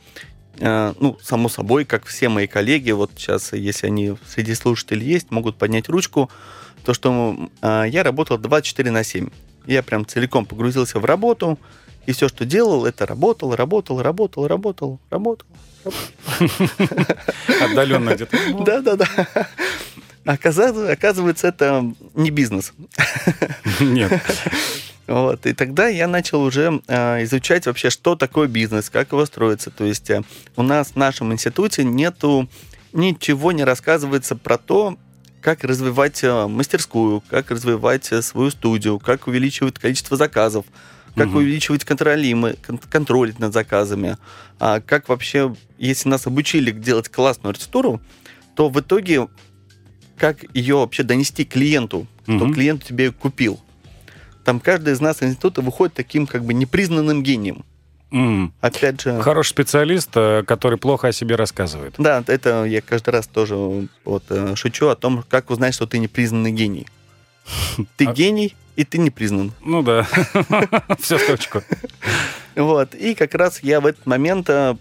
[0.60, 5.32] э, ну, само собой, как все мои коллеги, вот сейчас, если они среди слушателей есть,
[5.32, 6.30] могут поднять ручку,
[6.84, 9.30] то, что э, я работал 24 на 7.
[9.68, 11.60] Я прям целиком погрузился в работу,
[12.08, 15.48] и все, что делал, это работал, работал, работал, работал, работал.
[17.62, 18.38] Отдаленно где-то.
[18.66, 19.08] Да, да, да.
[20.26, 22.74] Оказывается, оказывается, это не бизнес.
[23.80, 24.12] Нет.
[25.08, 25.46] Вот.
[25.46, 29.70] И тогда я начал уже э, изучать вообще, что такое бизнес, как его строится.
[29.72, 30.22] То есть э,
[30.56, 32.48] у нас в нашем институте нету
[32.94, 34.98] ничего не рассказывается про то,
[35.42, 40.66] как развивать э, мастерскую, как развивать э, свою студию, как увеличивать количество заказов,
[41.16, 41.40] как угу.
[41.40, 44.18] увеличивать контролимы, кон- контролить над заказами,
[44.60, 48.00] а как вообще, если нас обучили делать классную архитектуру,
[48.56, 49.28] то в итоге
[50.22, 52.38] как ее вообще донести клиенту, угу.
[52.38, 53.60] что клиент тебе купил.
[54.46, 57.66] Там каждый из нас из института выходит таким как бы непризнанным гением.
[58.12, 58.52] Mm.
[58.62, 59.20] Опять же...
[59.22, 61.96] Хороший специалист, э, который плохо о себе рассказывает.
[61.98, 65.98] Да, это я каждый раз тоже вот, э, шучу о том, как узнать, что ты
[65.98, 66.88] непризнанный гений.
[67.98, 68.14] Ты а...
[68.14, 69.54] гений, и ты не признан.
[69.66, 70.08] Ну да,
[71.00, 71.64] все в точку.
[72.56, 74.76] Вот, и как раз я в этот момент э,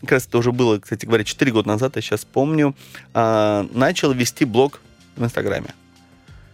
[0.00, 2.74] как раз это уже было, кстати говоря, 4 года назад, я сейчас помню,
[3.14, 4.80] а, начал вести блог
[5.16, 5.74] в Инстаграме.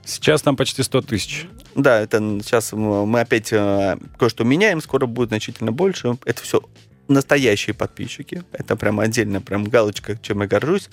[0.05, 1.47] Сейчас там почти 100 тысяч.
[1.75, 6.19] Да, это сейчас мы опять э, кое-что меняем, скоро будет значительно больше.
[6.25, 6.61] Это все
[7.09, 8.43] настоящие подписчики.
[8.53, 10.91] Это прям отдельно, прям галочка, чем я горжусь.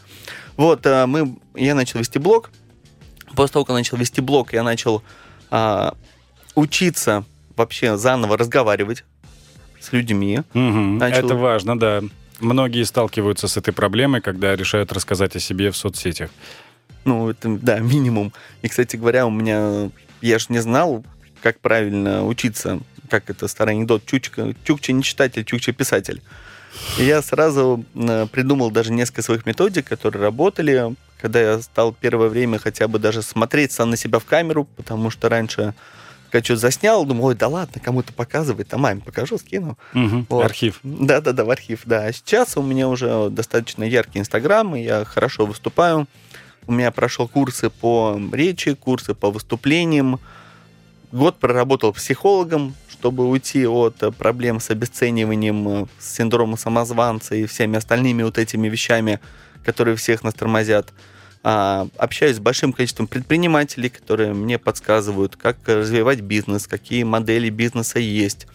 [0.57, 2.51] Вот, э, мы, я начал вести блог.
[3.35, 5.03] После того, как начал вести блог, я начал
[5.51, 5.95] а,
[6.55, 9.03] учиться вообще заново разговаривать
[9.79, 10.41] с людьми.
[10.53, 11.25] Угу, начал...
[11.25, 12.01] Это важно, да.
[12.39, 16.29] Многие сталкиваются с этой проблемой, когда решают рассказать о себе в соцсетях.
[17.05, 18.33] Ну, это, да, минимум.
[18.61, 19.89] И, кстати говоря, у меня...
[20.21, 21.03] Я же не знал,
[21.41, 22.79] как правильно учиться.
[23.09, 24.05] Как это старый анекдот.
[24.05, 26.21] Чучка, Чукча не читатель, Чукча писатель.
[26.97, 32.29] И я сразу э, придумал даже несколько своих методик, которые работали, когда я стал первое
[32.29, 35.73] время хотя бы даже смотреть сам на себя в камеру, потому что раньше
[36.29, 39.77] когда что-то заснял, думал, ой, да ладно, кому-то показывает, а маме покажу, скину.
[39.93, 40.45] Угу, вот.
[40.45, 40.79] Архив.
[40.83, 42.05] Да-да-да, в архив, да.
[42.05, 46.07] А сейчас у меня уже достаточно яркий Инстаграм, и я хорошо выступаю.
[46.67, 50.19] У меня прошел курсы по речи, курсы по выступлениям.
[51.11, 58.21] Год проработал психологом, чтобы уйти от проблем с обесцениванием, с синдромом самозванца и всеми остальными
[58.21, 59.19] вот этими вещами,
[59.65, 60.93] которые всех нас тормозят.
[61.41, 67.99] А, общаюсь с большим количеством предпринимателей, которые мне подсказывают, как развивать бизнес, какие модели бизнеса
[67.99, 68.45] есть,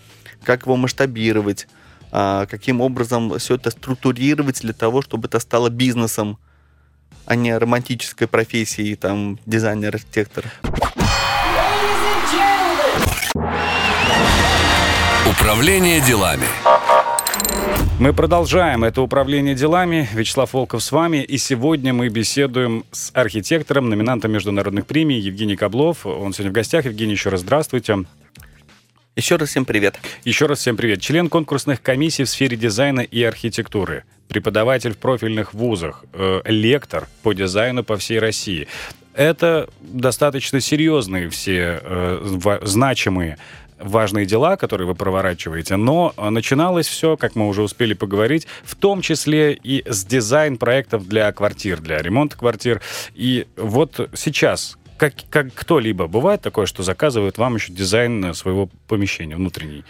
[0.43, 1.67] как его масштабировать,
[2.13, 6.39] а, каким образом все это структурировать для того, чтобы это стало бизнесом,
[7.25, 10.45] а не романтической профессией, там, дизайнер-архитектор.
[15.27, 16.47] Управление делами.
[18.01, 20.09] Мы продолжаем это управление делами.
[20.13, 21.23] Вячеслав Волков с вами.
[21.23, 26.05] И сегодня мы беседуем с архитектором, номинантом международных премий Евгений Каблов.
[26.05, 26.87] Он сегодня в гостях.
[26.87, 28.05] Евгений, еще раз здравствуйте.
[29.15, 30.01] Еще раз всем привет.
[30.25, 31.01] Еще раз всем привет.
[31.01, 34.03] Член конкурсных комиссий в сфере дизайна и архитектуры.
[34.27, 36.05] Преподаватель в профильных вузах.
[36.15, 38.67] Э, лектор по дизайну по всей России.
[39.15, 43.39] Это достаточно серьезные все э, значимые
[43.79, 49.01] важные дела, которые вы проворачиваете, но начиналось все, как мы уже успели поговорить, в том
[49.01, 52.81] числе и с дизайн-проектов для квартир, для ремонта квартир.
[53.15, 59.37] И вот сейчас как, как кто-либо бывает такое, что заказывает вам еще дизайн своего помещения
[59.37, 59.85] внутренний?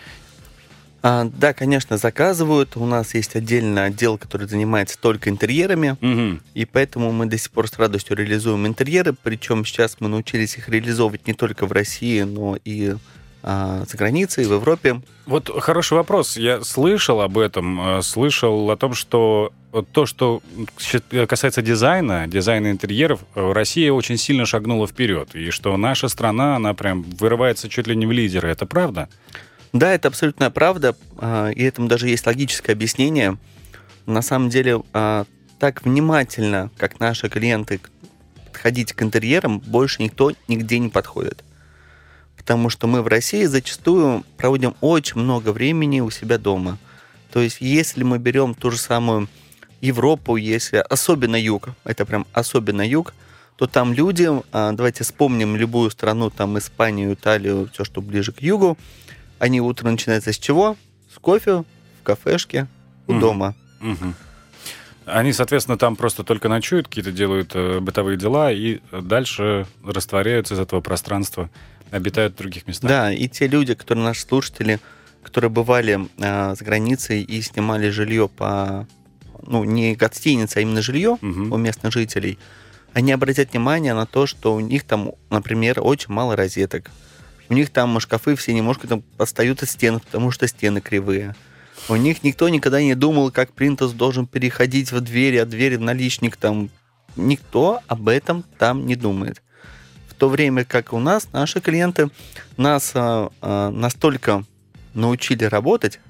[1.03, 2.79] А, да, конечно, заказывают.
[2.79, 6.40] У нас есть отдельный отдел, который занимается только интерьерами, Угу.
[6.55, 9.12] и поэтому мы до сих пор с радостью реализуем интерьеры.
[9.12, 12.94] Причем сейчас мы научились их реализовывать не только в России, но и
[13.46, 15.02] а, за границей, в Европе.
[15.26, 16.38] Вот хороший вопрос.
[16.38, 19.52] Я слышал об этом, э, слышал о том, что
[19.92, 20.40] то, что
[21.28, 26.72] касается дизайна, дизайна интерьеров, э, Россия очень сильно шагнула вперед, и что наша страна, она
[26.72, 28.48] прям вырывается чуть ли не в лидеры.
[28.48, 29.11] Это правда?
[29.74, 33.37] Да, это абсолютная правда, а, и этому даже есть логическое объяснение.
[34.07, 35.26] На самом деле, а,
[35.59, 37.78] так внимательно, как наши клиенты
[38.46, 41.44] подходить к интерьерам, больше никто нигде не подходит.
[42.44, 46.76] Потому что мы в России зачастую проводим очень много времени у себя дома.
[47.33, 49.28] То есть, если мы берем ту же самую
[49.80, 53.14] Европу, если особенно юг, это прям особенно юг,
[53.57, 58.42] то там люди, а, давайте вспомним любую страну, там Испанию, Италию, все, что ближе к
[58.42, 58.76] югу,
[59.38, 60.76] они утро начинаются с чего?
[61.14, 61.64] С кофе,
[62.00, 62.66] в кафешке,
[63.07, 63.20] у Мгм.
[63.20, 63.54] дома.
[63.80, 64.14] Мгм.
[65.07, 70.59] Они, соответственно, там просто только ночуют, какие-то делают э, бытовые дела и дальше растворяются из
[70.59, 71.48] этого пространства,
[71.90, 72.88] обитают в других местах.
[72.88, 74.81] Да, и те люди, которые наши слушатели,
[75.23, 78.87] которые бывали а, за границей и снимали жилье по,
[79.47, 81.53] ну, не гостиница, а именно жилье Мгм.
[81.53, 82.38] у местных жителей,
[82.92, 86.90] они обратят внимание на то, что у них там, например, очень мало розеток.
[87.49, 91.35] У них там шкафы все немножко там отстают от стен, потому что стены кривые.
[91.88, 95.81] У них никто никогда не думал, как принтер должен переходить в двери, а двери в
[95.81, 96.70] наличник там.
[97.16, 99.42] Никто об этом там не думает.
[100.24, 102.08] В то время как у нас наши клиенты
[102.56, 104.44] нас а, а, настолько
[104.94, 106.00] научили работать,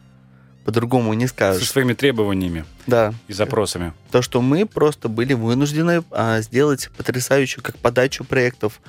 [0.64, 1.68] по-другому не Со скажешь.
[1.68, 3.92] своими требованиями Да, и запросами.
[4.12, 8.80] то, что мы просто были вынуждены а, сделать потрясающую как подачу проектов,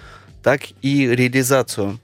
[0.44, 2.00] так и реализацию.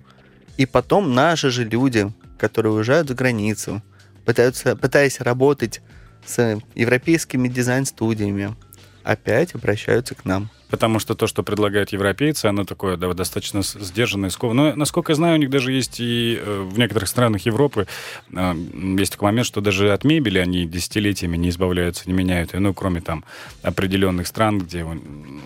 [0.57, 3.83] И потом наши же люди, которые уезжают за границу,
[4.25, 5.83] пытаются, пытаясь работать
[6.25, 8.55] с европейскими дизайн-студиями,
[9.03, 10.49] опять обращаются к нам.
[10.69, 14.71] Потому что то, что предлагают европейцы, оно такое да, достаточно сдержанное, скованное.
[14.71, 17.87] Но, насколько я знаю, у них даже есть и э, в некоторых странах Европы
[18.31, 18.55] э,
[18.97, 22.53] есть такой момент, что даже от мебели они десятилетиями не избавляются, не меняют.
[22.53, 22.61] ее.
[22.61, 23.25] Ну, кроме там
[23.61, 24.97] определенных стран, где у,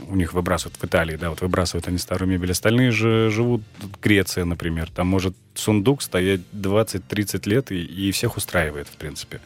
[0.09, 2.51] у них выбрасывают, в Италии, да, вот выбрасывают они старую мебель.
[2.51, 3.63] Остальные же живут,
[4.03, 9.41] Греция, например, там может сундук стоять 20-30 лет и, и всех устраивает, в принципе.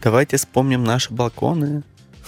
[0.00, 1.82] Давайте вспомним наши балконы.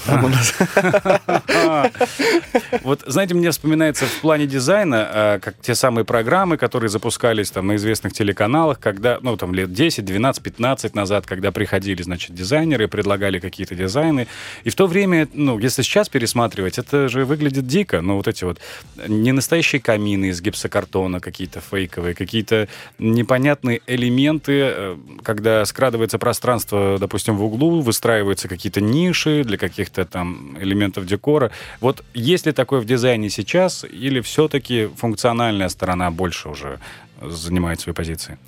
[2.82, 7.66] Вот, знаете, мне вспоминается в плане дизайна, э, как те самые программы, которые запускались там
[7.66, 12.88] на известных телеканалах, когда, ну, там, лет 10, 12, 15 назад, когда приходили, значит, дизайнеры,
[12.88, 14.26] предлагали какие-то дизайны.
[14.64, 18.00] И в то время, ну, если сейчас пересматривать, это же выглядит дико.
[18.00, 18.58] Ну, вот эти вот
[19.06, 27.36] не настоящие камины из гипсокартона, какие-то фейковые, какие-то непонятные элементы, э, когда скрадывается пространство, допустим,
[27.36, 29.58] в углу, выстраиваются какие-то ниши для
[29.90, 31.50] каких-то там элементов декора.
[31.80, 36.78] Вот есть ли такое в дизайне сейчас, или все-таки функциональная сторона больше уже
[37.22, 38.38] занимает свои позиции?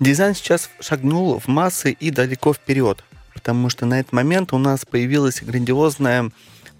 [0.00, 3.04] Дизайн сейчас шагнул в массы и далеко вперед,
[3.34, 6.30] потому что на этот момент у нас появилась грандиозная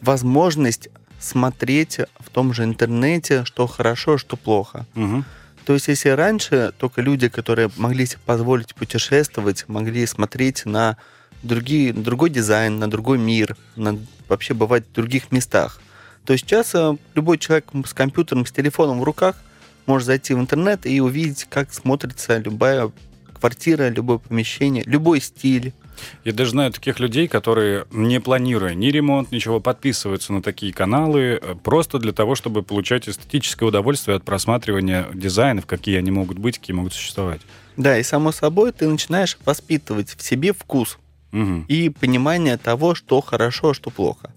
[0.01, 0.89] возможность
[1.21, 4.87] смотреть в том же интернете, что хорошо, что плохо.
[4.95, 5.25] Мгм.
[5.65, 10.97] То есть, если раньше только люди, которые могли себе позволить путешествовать, могли смотреть на
[11.45, 15.81] другие, другой дизайн, на другой мир, на вообще бывать в других местах,
[16.25, 19.37] то сейчас э, любой человек с компьютером, с телефоном в руках
[19.87, 22.91] может зайти в интернет и увидеть, как смотрится любая
[23.39, 25.75] квартира, любое помещение, любой стиль.
[26.25, 31.39] Я даже знаю таких людей, которые, не планируя ни ремонт, ничего, подписываются на такие каналы
[31.41, 36.59] э, просто для того, чтобы получать эстетическое удовольствие от просматривания дизайнов, какие они могут быть,
[36.59, 37.43] какие могут существовать.
[37.77, 40.99] Да, и само собой ты начинаешь воспитывать в себе вкус
[41.35, 41.65] Мгм.
[41.67, 44.31] и понимание того, что хорошо, а что плохо.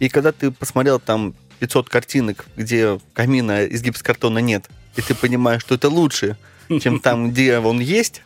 [0.00, 5.62] И когда ты посмотрел там 500 картинок, где камина из гипсокартона нет, и ты понимаешь,
[5.62, 6.36] что это лучше,
[6.80, 8.22] чем там, где он есть,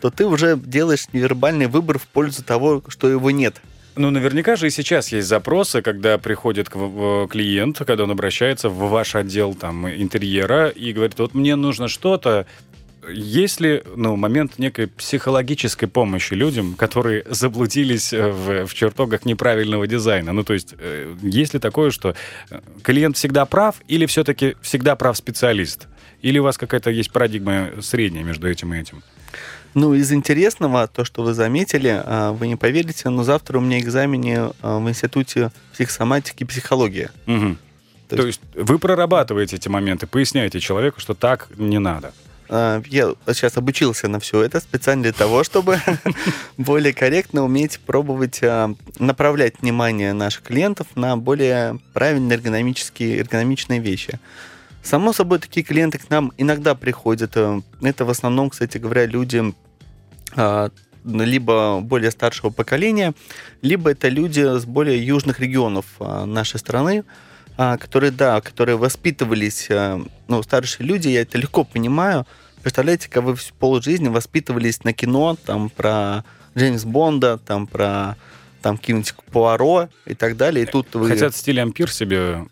[0.00, 3.62] то ты уже делаешь невербальный выбор в пользу того, что его нет.
[3.94, 6.72] Ну, наверняка же и сейчас есть запросы, когда приходит к
[7.28, 12.46] клиент, когда он обращается в ваш отдел там, интерьера и говорит, вот мне нужно что-то,
[13.10, 19.86] есть ли ну, момент некой психологической помощи людям, которые заблудились э, в, в чертогах неправильного
[19.86, 20.32] дизайна?
[20.32, 22.14] Ну, то есть, э, есть ли такое, что
[22.50, 25.88] э, клиент всегда прав или все-таки всегда прав специалист?
[26.22, 29.02] Или у вас какая-то есть парадигма средняя между этим и этим?
[29.74, 34.50] Ну, из интересного, то, что вы заметили, вы не поверите, но завтра у меня экзамене
[34.62, 37.08] в Институте психосоматики и психологии.
[37.28, 37.56] Угу.
[38.10, 42.12] То, то есть вы прорабатываете эти моменты, поясняете человеку, что так не надо.
[42.52, 45.78] А, я сейчас обучился на все это специально для того, чтобы
[46.58, 48.40] более корректно уметь пробовать
[48.98, 54.18] направлять внимание наших клиентов на более правильные эргономические, эргономичные вещи.
[54.82, 57.36] Само собой, такие клиенты к нам иногда приходят.
[57.36, 59.54] Э, это в основном, кстати говоря, люди
[60.34, 60.70] а,
[61.04, 63.14] либо более старшего поколения,
[63.62, 67.29] либо это люди с более южных регионов а, нашей страны, а,
[67.78, 69.68] которые, да, которые воспитывались,
[70.28, 72.26] ну, старшие люди, я это легко понимаю.
[72.62, 76.24] Представляете, как вы всю полжизни воспитывались на кино, там, про
[76.56, 78.16] Джеймс Бонда, там, про
[78.62, 80.64] там какие-нибудь Пуаро и так далее.
[80.64, 81.08] И тут вы...
[81.08, 82.46] Хотят стиль ампир себе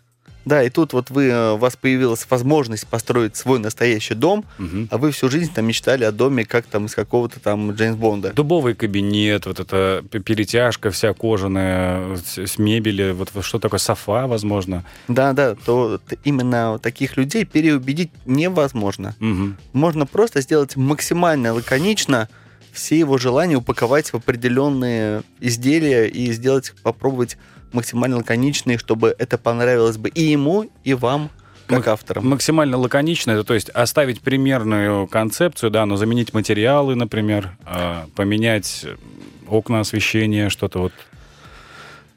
[0.45, 4.87] да, и тут вот вы, э, у вас появилась возможность построить свой настоящий дом, угу.
[4.89, 8.33] а вы всю жизнь там мечтали о доме, как там из какого-то там Джеймс Бонда.
[8.33, 14.85] Дубовый кабинет, вот эта перетяжка вся кожаная, с мебели, вот что такое софа, возможно.
[15.07, 19.15] Да, да, то именно таких людей переубедить невозможно.
[19.19, 19.55] Угу.
[19.73, 22.29] Можно просто сделать максимально лаконично,
[22.71, 27.37] все его желания упаковать в определенные изделия и сделать, попробовать
[27.73, 31.29] максимально лаконичные, чтобы это понравилось бы и ему, и вам,
[31.67, 32.27] как авторам.
[32.27, 38.85] Максимально лаконично, это то есть оставить примерную концепцию, да, но заменить материалы, например, а, поменять
[39.47, 40.93] окна освещения, что-то вот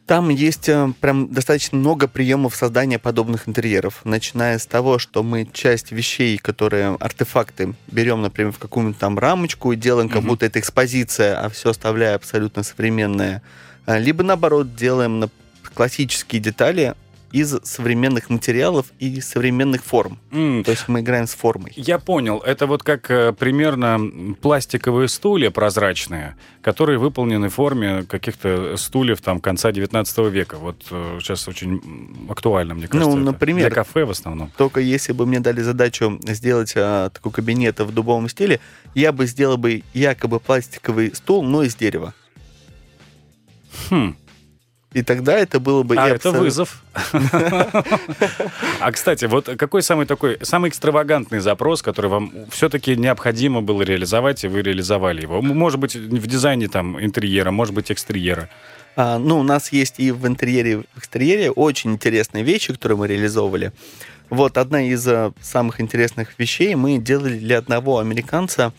[0.07, 5.49] там есть э, прям достаточно много приемов создания подобных интерьеров, начиная с того, что мы
[5.51, 10.59] часть вещей, которые артефакты, берем, например, в какую-нибудь там рамочку и делаем, как будто это
[10.59, 13.43] экспозиция, а все оставляя абсолютно современное.
[13.87, 15.21] А, либо наоборот делаем
[15.73, 16.95] классические детали
[17.33, 20.19] из современных материалов и современных форм.
[20.31, 20.65] Mm.
[20.65, 21.73] То есть мы играем с формой.
[21.77, 22.39] Я понял.
[22.39, 29.41] Это вот как э, примерно пластиковые стулья прозрачные, которые выполнены в форме каких-то стульев там
[29.41, 30.59] конца 19 века.
[30.59, 31.81] Вот э, сейчас очень
[32.29, 33.17] актуально, мне кажется.
[33.17, 33.69] Ну, например.
[33.69, 34.53] Для кафе в основном.
[34.57, 38.61] Только если бы мне дали задачу сделать а, такой кабинет в дубовом стиле,
[38.95, 42.13] я бы сделал бы якобы пластиковый стул, но из дерева.
[43.89, 44.17] Хм.
[44.93, 45.97] И тогда это было бы...
[45.97, 46.43] А, это абсолютно...
[46.43, 46.83] вызов.
[48.81, 54.45] А, кстати, вот какой самый такой, самый экстравагантный запрос, который вам все-таки необходимо было реализовать,
[54.45, 55.41] и вы реализовали его?
[55.41, 58.49] Может быть, в дизайне там интерьера, может быть, экстерьера?
[58.97, 62.99] А, ну, у нас есть и в интерьере, и в экстерьере очень интересные вещи, которые
[62.99, 63.73] мы реализовывали.
[64.29, 68.73] Вот одна из а, самых интересных вещей мы делали для одного американца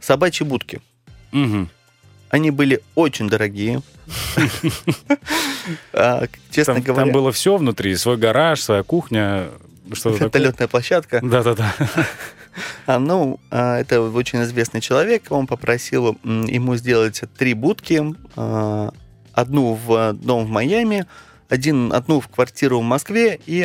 [0.00, 0.80] собачьи будки.
[1.32, 1.68] Угу.
[2.32, 3.82] Они были очень дорогие.
[5.92, 7.04] А, честно говоря.
[7.04, 9.48] Там было все внутри, свой гараж, своя кухня,
[9.84, 11.20] Вертолетная площадка.
[11.22, 11.74] Да-да-да.
[12.84, 15.24] А, ну, а, это очень известный человек.
[15.30, 18.02] Он попросил ему сделать три будки.
[18.36, 18.92] А,
[19.32, 21.06] одну в дом в Майами,
[21.48, 23.62] один, одну в квартиру в Москве и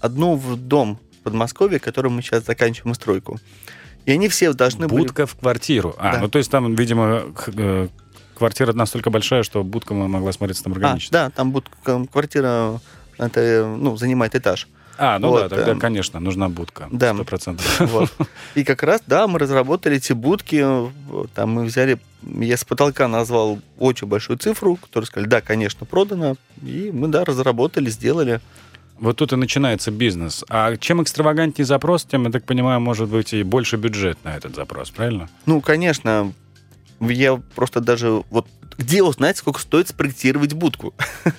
[0.00, 3.38] одну в дом в Подмосковье, которым мы сейчас заканчиваем стройку.
[4.06, 5.26] И они все должны Будка были...
[5.26, 5.94] В квартиру.
[5.98, 6.20] А, да.
[6.20, 7.88] ну то есть там, видимо, э,
[8.42, 11.16] квартира настолько большая, что будка могла смотреться там органично.
[11.16, 12.80] А, да, там будка, квартира
[13.16, 14.66] это, ну, занимает этаж.
[14.98, 16.88] А, ну вот, да, тогда, э, конечно, нужна будка.
[16.90, 17.14] Да.
[17.14, 17.80] Сто процентов.
[17.92, 18.12] Вот.
[18.56, 20.66] И как раз, да, мы разработали эти будки.
[21.34, 26.34] Там мы взяли, я с потолка назвал очень большую цифру, которую сказали, да, конечно, продано.
[26.62, 28.40] И мы, да, разработали, сделали.
[28.98, 30.44] Вот тут и начинается бизнес.
[30.48, 34.56] А чем экстравагантнее запрос, тем, я так понимаю, может быть и больше бюджет на этот
[34.56, 35.28] запрос, правильно?
[35.46, 36.32] Ну, конечно.
[37.10, 38.22] Я просто даже...
[38.30, 38.46] Вот
[38.78, 40.94] где узнать, сколько стоит спроектировать будку?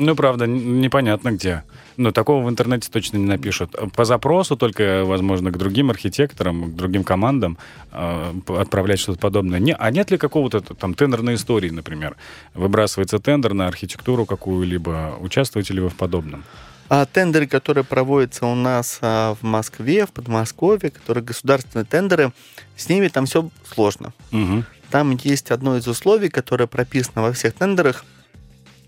[0.00, 1.64] Ну, правда, непонятно где.
[1.96, 3.74] Но такого в интернете точно не напишут.
[3.96, 7.58] По запросу только, возможно, к другим архитекторам, к другим командам
[7.90, 9.58] э, отправлять что-то подобное.
[9.58, 12.16] Не, а нет ли какого-то там тендерной истории, например?
[12.54, 15.16] Выбрасывается тендер на архитектуру какую-либо.
[15.18, 16.44] Участвуете ли вы в подобном?
[16.88, 22.32] А тендеры, которые проводятся у нас а, в Москве, в Подмосковье, которые государственные тендеры,
[22.76, 24.12] с ними там все сложно.
[24.30, 24.64] Угу.
[24.90, 28.04] Там есть одно из условий, которое прописано во всех тендерах,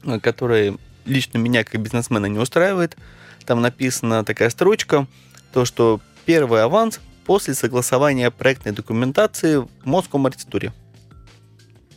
[0.05, 2.97] э, которое лично меня как бизнесмена не устраивает.
[3.45, 5.07] Там написана такая строчка,
[5.53, 10.73] то что первый аванс после согласования проектной документации в Москву архитектуре.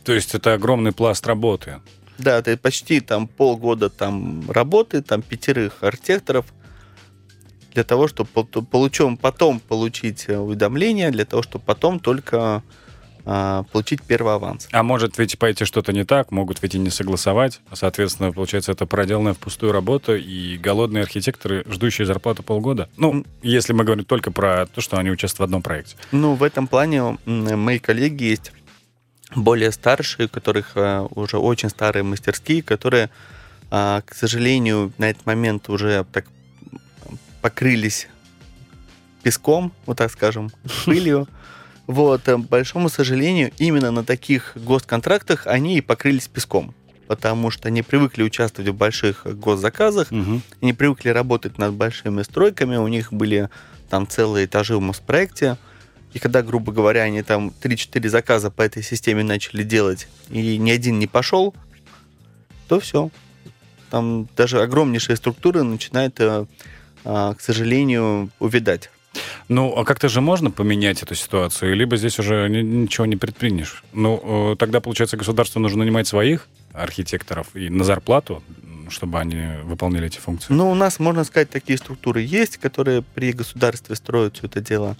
[0.04, 1.80] То есть это огромный пласт работы.
[2.18, 6.46] Да, это почти там полгода там работы, там пятерых архитекторов
[7.72, 12.62] для того, чтобы получим, потом получить уведомление, для того, чтобы потом только
[13.24, 14.68] получить первый аванс.
[14.70, 17.60] А может ведь пойти что-то не так, могут ведь и не согласовать.
[17.72, 22.88] Соответственно, получается, это проделанная впустую работа и голодные архитекторы, ждущие зарплату полгода.
[22.96, 25.96] Ну, если мы говорим только про то, что они участвуют в одном проекте.
[26.12, 28.52] Ну, в этом плане мои коллеги есть
[29.34, 33.10] более старшие, у которых а, уже очень старые мастерские, которые,
[33.70, 36.26] а, к сожалению, на этот момент уже так
[37.40, 38.08] покрылись
[39.22, 40.50] песком, вот так скажем,
[40.84, 41.28] пылью.
[41.86, 46.74] Вот, э, большому сожалению, именно на таких госконтрактах они и покрылись песком,
[47.08, 50.40] потому что они привыкли участвовать в больших госзаказах, угу.
[50.62, 53.50] они привыкли работать над большими стройками, у них были
[53.90, 55.58] там целые этажи в Моспроекте,
[56.14, 60.70] и когда, грубо говоря, они там 3-4 заказа по этой системе начали делать, и ни
[60.70, 61.54] один не пошел,
[62.68, 63.10] то все.
[63.90, 66.46] Там даже огромнейшая структура начинает, э,
[67.04, 68.90] а, к сожалению, увидать.
[69.48, 73.84] Ну, а как-то же можно поменять эту ситуацию, либо здесь уже ничего не предпринешь.
[73.92, 78.42] Ну, э, тогда, получается, государству нужно нанимать своих архитекторов и на зарплату,
[78.88, 80.52] чтобы они выполняли эти функции?
[80.52, 84.96] Ну, у нас, можно сказать, такие структуры есть, которые при государстве строят все это дело.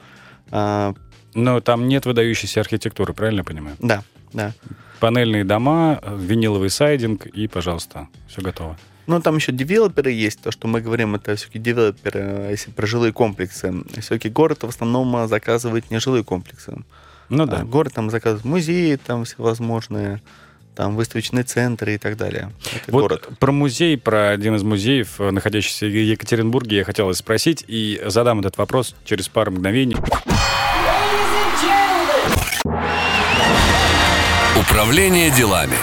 [0.51, 0.95] А,
[1.35, 3.77] Но там нет выдающейся архитектуры, правильно я понимаю?
[3.79, 4.03] Да,
[4.33, 4.53] да.
[5.01, 8.79] Панельные дома, виниловый сайдинг и, пожалуйста, все готово.
[9.07, 13.13] Ну, там еще девелоперы есть, то, что мы говорим, это все-таки девелоперы, если про жилые
[13.13, 13.73] комплексы.
[14.01, 16.75] Все-таки город в основном заказывает не жилые комплексы.
[17.29, 17.59] Ну да.
[17.59, 20.21] А город там заказывает музеи там всевозможные,
[20.75, 22.51] там выставочные центры и так далее.
[22.75, 23.29] Это вот город.
[23.39, 28.59] Про музей, про один из музеев, находящийся в Екатеринбурге, я хотел спросить, и задам этот
[28.59, 29.97] вопрос через пару мгновений.
[34.59, 35.77] Управление делами.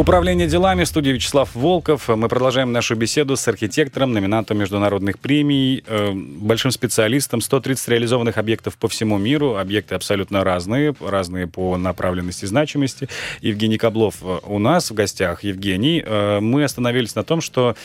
[0.00, 2.08] Управление делами, студия Вячеслав Волков.
[2.08, 7.42] Мы продолжаем нашу беседу с архитектором, номинантом международных премий, э, большим специалистом.
[7.42, 9.56] 130 реализованных объектов по всему миру.
[9.58, 13.10] Объекты абсолютно разные, разные по направленности и значимости.
[13.42, 15.44] Евгений Каблов э, у нас в гостях.
[15.44, 17.76] Евгений, э, мы остановились на том, что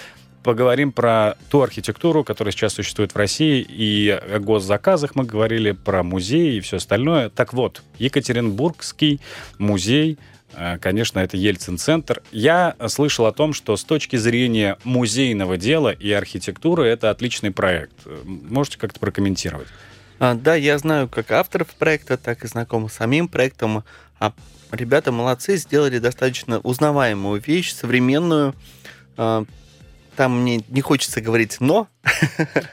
[0.41, 6.01] поговорим про ту архитектуру, которая сейчас существует в России, и о госзаказах мы говорили, про
[6.01, 7.28] музеи и все остальное.
[7.28, 9.20] Так вот, Екатеринбургский
[9.57, 10.18] музей
[10.79, 12.21] конечно, это Ельцин-центр.
[12.31, 17.93] Я слышал о том, что с точки зрения музейного дела и архитектуры это отличный проект.
[18.23, 19.67] Можете как-то прокомментировать?
[20.19, 23.83] А, да, я знаю как авторов проекта, так и знаком с самим проектом.
[24.19, 24.33] А
[24.71, 28.53] ребята молодцы, сделали достаточно узнаваемую вещь, современную.
[30.16, 31.88] Там мне не хочется говорить «но».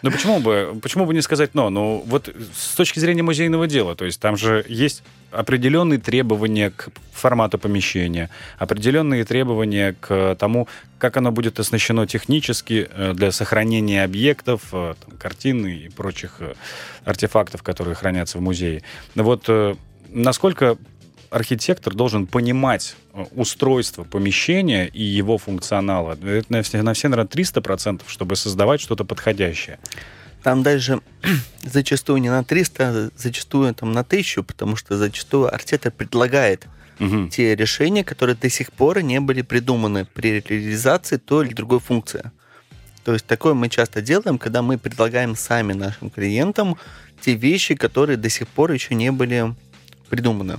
[0.03, 1.71] Ну почему бы, почему бы не сказать «но»?
[1.71, 6.91] Ну вот с точки зрения музейного дела, то есть там же есть определенные требования к
[7.13, 10.69] формату помещения, определенные требования к тому,
[10.99, 16.55] как оно будет оснащено технически э, для сохранения объектов, э, там, картин и прочих э,
[17.05, 18.83] артефактов, которые хранятся в музее.
[19.15, 19.49] Вот
[20.09, 20.77] насколько
[21.33, 26.17] архитектор должен понимать э, устройство помещения и его функционала.
[26.23, 29.79] Это на все, на все наверное, 300%, чтобы создавать что-то подходящее.
[30.43, 31.01] Там даже
[31.63, 36.67] зачастую не на 300, а зачастую там на 1000, потому что зачастую архитектор предлагает
[37.01, 37.29] угу.
[37.29, 42.31] те решения, которые до сих пор не были придуманы при реализации той или другой функции.
[43.05, 46.77] То есть такое мы часто делаем, когда мы предлагаем сами нашим клиентам
[47.21, 49.55] те вещи, которые до сих пор еще не были
[50.09, 50.59] придуманы.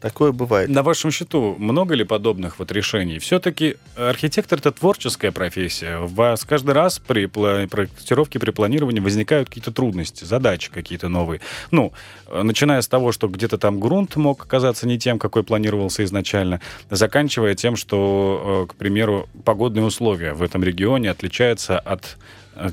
[0.00, 0.70] Такое бывает.
[0.70, 3.18] На вашем счету много ли подобных вот решений?
[3.18, 5.98] Все-таки архитектор— это творческая профессия.
[5.98, 11.42] У вас каждый раз при проектировке, при планировании возникают какие-то трудности, задачи какие-то новые.
[11.70, 11.92] Ну,
[12.32, 17.54] начиная с того, что где-то там грунт мог оказаться не тем, какой планировался изначально, заканчивая
[17.54, 22.16] тем, что, э, к примеру, погодные условия в этом регионе отличаются от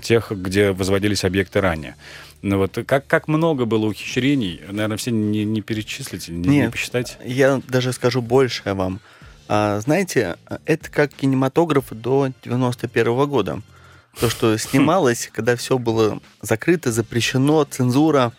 [0.02, 1.96] тех, где возводились объекты ранее.
[2.48, 6.72] Ну вот как, как много было ухищрений, наверное, все не, не перечислить, не, Нет, не
[6.72, 7.18] посчитать.
[7.26, 9.02] Я даже скажу больше вам.
[9.50, 13.62] А, знаете, это как кинематограф до 91 -го года.
[14.18, 18.32] То, что снималось, когда все было закрыто, запрещено, цензура.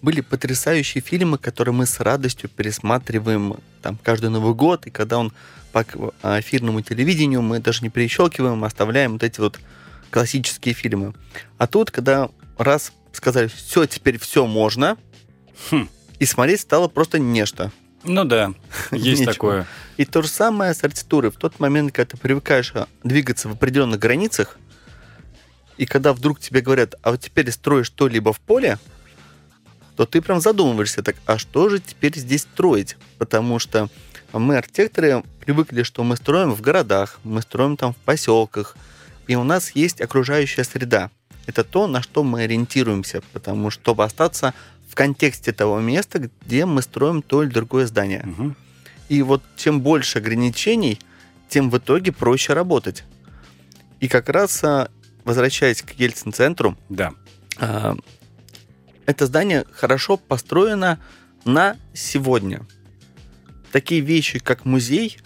[0.00, 5.32] Были потрясающие фильмы, которые мы с радостью пересматриваем там каждый Новый год, и когда он
[5.72, 5.82] по
[6.22, 9.58] эфирному телевидению, мы даже не перещелкиваем, оставляем вот эти вот
[10.12, 11.14] классические фильмы.
[11.58, 14.96] А тут, когда раз сказали, все, теперь все можно,
[15.70, 15.88] хм.
[16.18, 17.72] и смотреть стало просто нечто.
[18.04, 18.54] Ну да,
[18.92, 19.66] есть такое.
[19.96, 21.30] И то же самое с архитектурой.
[21.30, 24.58] В тот момент, когда ты привыкаешь а, двигаться в определенных границах,
[25.76, 28.78] и когда вдруг тебе говорят, а вот теперь строишь что-либо в поле,
[29.96, 32.96] то ты прям задумываешься, так, а что же теперь здесь строить?
[33.18, 33.88] Потому что
[34.32, 38.76] мы, архитекторы, привыкли, что мы строим в городах, мы строим там в поселках,
[39.26, 41.10] и у нас есть окружающая среда.
[41.46, 44.54] Это то, на что мы ориентируемся, потому что, чтобы остаться
[44.88, 48.22] в контексте того места, где мы строим то или другое здание.
[48.24, 48.56] Мгм.
[49.08, 50.98] И вот чем больше ограничений,
[51.48, 53.04] тем в итоге проще работать.
[53.98, 54.90] И как раз, а,
[55.24, 57.12] возвращаясь к Ельцин-центру, Да.
[57.58, 57.96] а,
[59.06, 61.00] это здание хорошо построено
[61.44, 62.66] на сегодня.
[63.72, 65.18] Такие вещи, как музей,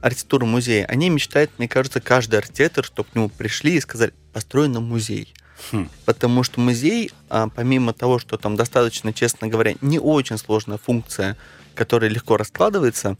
[0.00, 4.72] архитектура музея, они мечтает, мне кажется, каждый архитектор, чтобы к нему пришли и сказали, построен
[4.74, 5.32] музей.
[5.72, 5.88] Хм.
[6.04, 11.36] Потому что музей, а, помимо того, что там достаточно, честно говоря, не очень сложная функция,
[11.74, 13.16] которая легко раскладывается,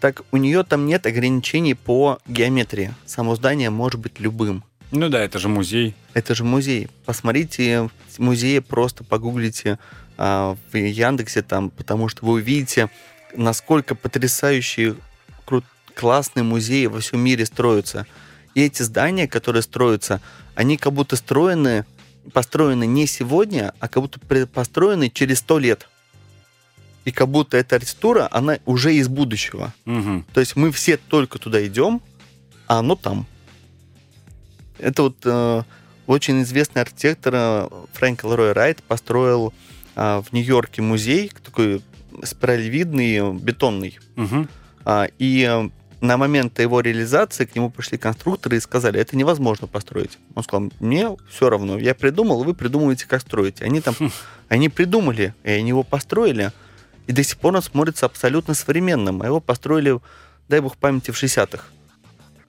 [0.00, 2.94] так у нее там нет ограничений по геометрии.
[3.06, 4.64] Само здание может быть любым.
[4.90, 5.94] Ну да, это же музей.
[6.14, 6.88] Это же музей.
[7.04, 9.78] Посмотрите музеи, просто погуглите
[10.16, 12.90] а, в Яндексе там, потому что вы увидите,
[13.36, 14.96] насколько потрясающие,
[15.44, 18.06] крут, классные музеи во всем мире строятся.
[18.54, 20.20] И эти здания, которые строятся,
[20.54, 21.84] они как будто строены,
[22.32, 25.88] построены не сегодня, а как будто построены через сто лет.
[27.04, 29.72] И как будто эта архитектура, она уже из будущего.
[29.84, 30.26] Мгм.
[30.32, 32.02] То есть мы все только туда идем,
[32.66, 33.26] а оно там.
[34.78, 35.62] Это вот э,
[36.06, 39.54] очень известный архитектор э, Фрэнк Лерой Райт построил
[39.96, 41.82] э, в Нью-Йорке музей, такой
[42.22, 43.98] спиралевидный, э, бетонный.
[44.16, 44.48] Мгм.
[44.84, 45.70] А, и э,
[46.00, 50.18] на момент его реализации к нему пришли конструкторы и сказали, это невозможно построить.
[50.34, 53.60] Он сказал, мне все равно, я придумал, вы придумываете, как строить.
[53.60, 53.94] Они там,
[54.48, 56.52] они придумали, и они его построили,
[57.06, 59.22] и до сих пор он смотрится абсолютно современным.
[59.22, 60.00] А его построили,
[60.48, 61.64] дай бог памяти, в 60-х.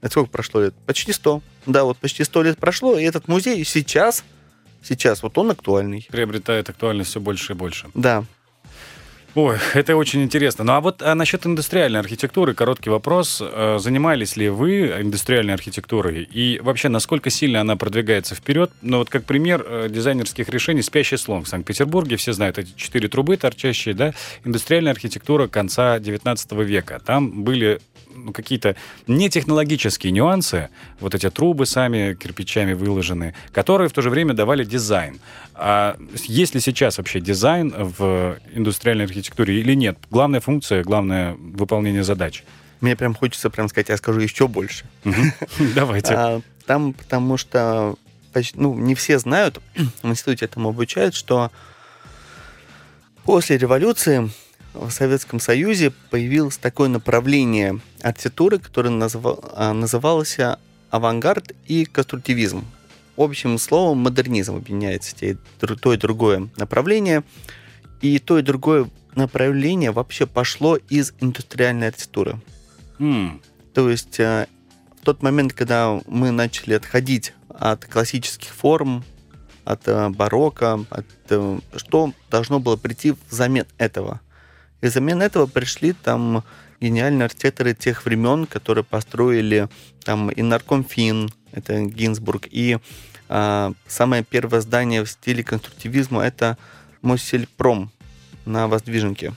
[0.02, 0.74] Это сколько прошло лет?
[0.86, 1.42] Почти 100.
[1.68, 4.24] Да, вот почти 100 лет прошло, и этот музей сейчас,
[4.82, 6.08] сейчас, вот он актуальный.
[6.10, 7.90] Приобретает актуальность все больше и больше.
[7.94, 8.24] Да.
[9.34, 10.66] Ой, это очень интересно.
[10.66, 13.42] Ну а вот а насчет индустриальной архитектуры, короткий вопрос.
[13.42, 16.24] Э, Занимались ли вы индустриальной архитектурой?
[16.24, 18.72] И вообще, насколько сильно она продвигается вперед?
[18.82, 22.18] Ну вот как пример э, дизайнерских решений «Спящий слон» в Санкт-Петербурге.
[22.18, 24.14] Все знают эти четыре трубы торчащие, да?
[24.44, 27.00] Индустриальная архитектура конца 19 века.
[27.00, 27.80] Там были
[28.26, 28.76] ну, какие-то
[29.08, 30.70] нетехнологические нюансы,
[31.00, 35.20] вот эти трубы сами кирпичами выложены, которые в то же время давали дизайн.
[35.54, 35.98] А
[36.28, 39.98] есть ли сейчас вообще дизайн в индустриальной архитектуре или нет?
[40.10, 42.44] Главная функция, главное выполнение задач.
[42.80, 44.86] Мне прям хочется прям сказать, я скажу еще больше.
[45.76, 46.14] Давайте.
[46.14, 47.96] А, там, потому что
[48.56, 49.60] ну, не все знают,
[50.02, 51.52] в институте этому обучают, что
[53.24, 54.32] после революции
[54.74, 60.38] в Советском Союзе появилось такое направление архитектуры, которое назва- а, называлось
[60.90, 62.66] авангард и конструктивизм.
[63.18, 67.24] Общим словом модернизм объединяется те- то и другое направление.
[68.02, 72.40] И то и другое направление вообще пошло из индустриальной архитектуры.
[73.00, 73.42] М,
[73.74, 74.48] То есть э,
[75.02, 79.04] в тот момент, когда мы начали отходить от классических форм,
[79.66, 84.20] от э, барокко, от, э, что должно было прийти взамен этого?
[84.82, 86.44] И взамен этого пришли там
[86.80, 89.70] гениальные архитекторы тех времен, которые построили
[90.04, 92.80] там и Наркомфин, это Гинзбург, и
[93.30, 96.58] а, самое первое здание в стиле конструктивизма это
[97.02, 97.92] Моссельпром
[98.46, 99.34] на Воздвиженке.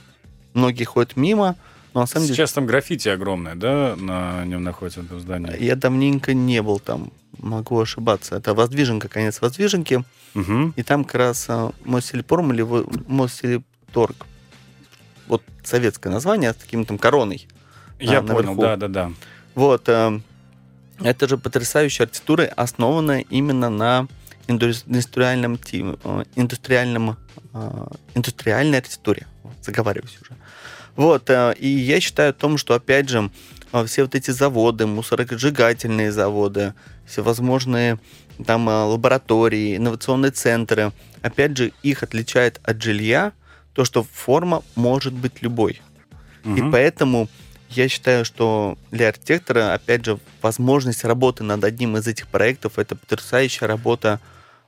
[0.53, 1.55] Многие ходят мимо,
[1.93, 5.55] но на самом деле Сейчас там граффити огромное, да, на нем находится это здание?
[5.59, 8.35] я давненько не был там, могу ошибаться.
[8.35, 10.03] Это Воздвиженка, конец Воздвиженки.
[10.33, 10.73] Мгм.
[10.75, 12.65] И там как раз а, Моссельпром или
[13.07, 14.25] Моссельторг.
[15.27, 17.47] Вот советское название с таким там короной.
[17.99, 18.61] Я А, понял, наверху.
[18.61, 19.11] да-да-да.
[19.55, 19.87] Вот.
[19.89, 20.19] а,
[20.99, 24.07] Это же потрясающая архитектура, основанная именно на
[24.47, 27.17] инду- индустриальном, э, индустриальном,
[27.53, 29.27] а, индустриальной архитектуре.
[29.61, 30.31] Заговариваюсь уже.
[30.95, 31.29] Вот.
[31.29, 33.29] а, И я считаю о том, что, опять же,
[33.87, 36.73] все вот эти заводы, мусоросжигательные заводы,
[37.05, 37.99] всевозможные
[38.45, 43.33] там лаборатории, инновационные центры, опять же, их отличает от жилья
[43.75, 45.81] то, что форма может быть любой.
[46.45, 46.71] И Мгм.
[46.71, 47.27] поэтому
[47.69, 52.95] я считаю, что для архитектора, опять же, возможность работы над одним из этих проектов это
[52.95, 54.19] потрясающая работа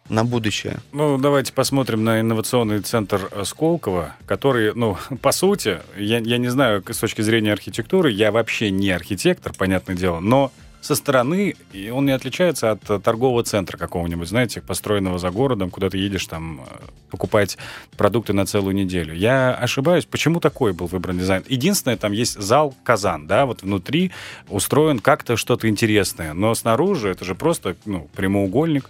[0.10, 0.78] на будущее.
[0.92, 6.50] Ну, давайте посмотрим на инновационный центр э, Сколково, который, ну, по сути, я, я не
[6.50, 10.52] знаю, с точки зрения архитектуры, я вообще не архитектор, понятное дело, но
[10.88, 15.70] со стороны и он не отличается от э, торгового центра какого-нибудь, знаете, построенного за городом,
[15.70, 16.80] куда ты едешь там э,
[17.12, 17.58] покупать
[17.98, 19.14] продукты на целую неделю.
[19.14, 21.44] Я ошибаюсь, почему такой был выбран дизайн?
[21.50, 24.14] Единственное, там есть зал Казан, да, вот внутри
[24.48, 28.90] устроен как-то что-то интересное, но снаружи это же просто, ну, прямоугольник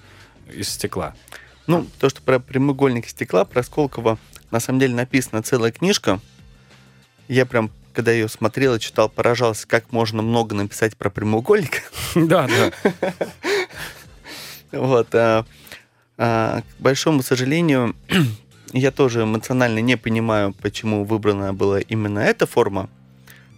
[0.53, 1.15] из стекла.
[1.65, 4.19] Ну, то, что про прямоугольник стекла, про Сколково,
[4.51, 6.19] на самом деле написана целая книжка.
[7.27, 11.91] Я прям, когда ее смотрел и читал, поражался, как можно много написать про прямоугольник.
[12.13, 12.71] Да, да.
[14.71, 15.15] Вот.
[15.15, 15.45] а,
[16.17, 17.95] а, к большому сожалению,
[18.73, 22.89] Я тоже эмоционально не понимаю, почему выбрана была именно эта форма.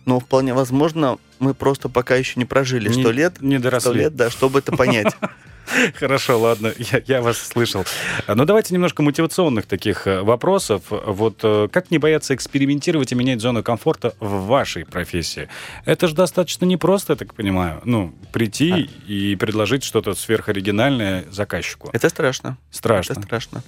[0.06, 3.42] Но вполне возможно, мы просто пока еще не прожили 100 лет.
[3.42, 3.94] не 100 доросли.
[4.00, 5.14] лет, да, чтобы это понять.
[5.96, 7.86] Хорошо, ладно, я, я вас слышал.
[8.28, 10.84] А, Ну, давайте немножко мотивационных таких э, вопросов.
[10.90, 15.48] Вот э, как не бояться экспериментировать и менять зону комфорта в вашей профессии?
[15.86, 17.82] Это же достаточно непросто, я так понимаю.
[17.86, 21.90] Ну, прийти и предложить что-то сверхоригинальное заказчику.
[21.94, 22.58] Это страшно.
[22.72, 23.14] Страшно.
[23.14, 23.64] Это страшно.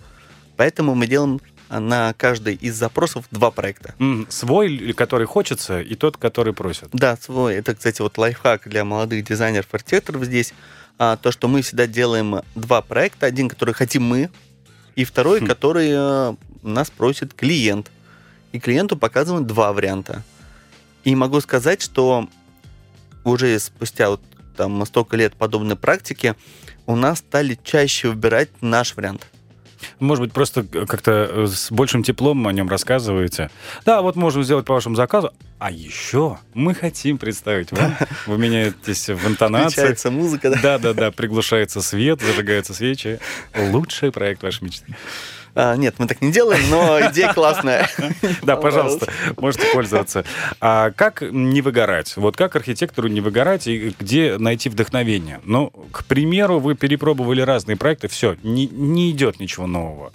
[0.57, 1.39] Поэтому мы делаем
[1.69, 3.95] а, на каждый из запросов два проекта.
[3.99, 6.89] М, Свой, который хочется, и тот, который просят.
[6.91, 7.55] Да, свой.
[7.55, 10.53] Это, кстати, вот лайфхак для молодых дизайнеров, архитекторов здесь.
[10.97, 13.25] А, то, что мы всегда делаем два проекта.
[13.25, 14.29] Один, который хотим мы,
[14.95, 15.47] и второй, Хм.
[15.47, 17.91] который э, нас просит клиент.
[18.51, 20.23] И клиенту показываем два варианта.
[21.03, 22.27] И могу сказать, что
[23.23, 24.21] уже спустя вот
[24.57, 26.35] там столько лет подобной практики
[26.85, 29.25] у нас стали чаще выбирать наш вариант.
[29.99, 33.49] Может быть, просто как-то э, с большим теплом о нем рассказываете.
[33.85, 35.31] Да, вот можем сделать по вашему заказу.
[35.59, 37.95] А еще мы хотим представить вам.
[38.25, 39.73] Вы меняетесь в интонации.
[39.73, 40.59] Включается музыка, да?
[40.61, 43.19] Да, да, да, приглушается свет, зажигаются свечи.
[43.55, 44.95] Лучший проект вашей мечты.
[45.53, 47.89] А, нет, мы так не делаем, но идея классная.
[48.43, 50.23] Да, пожалуйста, можете пользоваться.
[50.59, 52.15] А как не выгорать?
[52.17, 55.41] Вот как архитектору не выгорать и где найти вдохновение?
[55.43, 60.11] Ну, к примеру, вы перепробовали разные проекты, все, не, не идет ничего нового.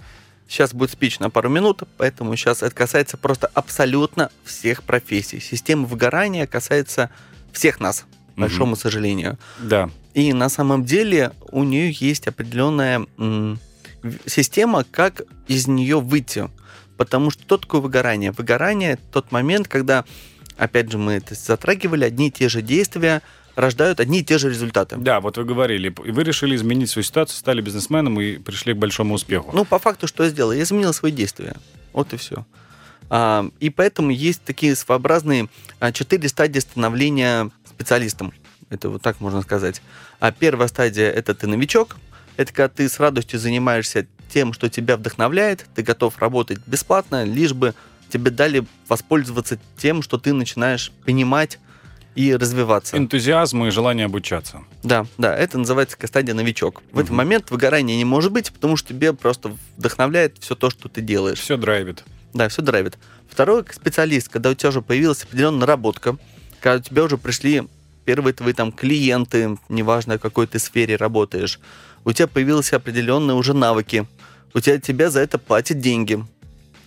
[0.48, 5.40] Сейчас будет спич на пару минут, поэтому сейчас это касается просто абсолютно всех профессий.
[5.40, 7.10] Система выгорания касается
[7.52, 8.06] всех нас,
[8.36, 9.38] к большому сожалению.
[9.58, 9.90] Да.
[10.14, 13.06] И на самом деле у нее есть определенная
[14.26, 16.48] система, как из нее выйти.
[16.96, 18.32] Потому что что такое выгорание?
[18.32, 20.04] Выгорание тот момент, когда,
[20.56, 23.22] опять же, мы это затрагивали, одни и те же действия
[23.54, 24.96] рождают одни и те же результаты.
[24.96, 29.14] Да, вот вы говорили, вы решили изменить свою ситуацию, стали бизнесменом и пришли к большому
[29.14, 29.50] успеху.
[29.52, 30.52] Ну, по факту, что я сделал?
[30.52, 31.56] Я изменил свои действия.
[31.92, 32.46] Вот и все.
[33.08, 35.48] А, и поэтому есть такие своеобразные
[35.80, 38.32] а, четыре стадии становления специалистом.
[38.68, 39.80] Это вот так можно сказать.
[40.18, 41.96] А первая стадия– это ты новичок.
[42.36, 45.66] Это когда ты с радостью занимаешься тем, что тебя вдохновляет.
[45.74, 47.74] Ты готов работать бесплатно, лишь бы
[48.12, 51.58] тебе дали воспользоваться тем, что ты начинаешь понимать
[52.14, 52.96] и развиваться.
[52.96, 54.62] Энтузиазм и желание обучаться.
[54.82, 56.82] Да, да, это называется стадия новичок.
[56.92, 57.16] В этот Мгм.
[57.18, 61.38] момент выгорания не может быть, потому что тебе просто вдохновляет все то, что ты делаешь.
[61.40, 62.04] Все драйвит.
[62.32, 62.96] Да, все драйвит.
[63.30, 66.16] Второй специалист, когда у тебя уже появилась определенная наработка,
[66.60, 67.68] когда у тебя уже пришли
[68.06, 71.60] первые твои там клиенты, неважно, в какой ты сфере работаешь,
[72.06, 74.06] у тебя появились определенные уже навыки,
[74.54, 76.24] у тебя тебя за это платят деньги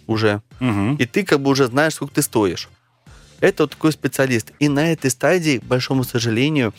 [0.07, 0.95] уже, Мгм.
[0.95, 2.69] и ты как бы уже знаешь, сколько ты стоишь.
[3.41, 4.51] Это вот такой специалист.
[4.59, 6.73] И на этой стадии, к большому сожалению,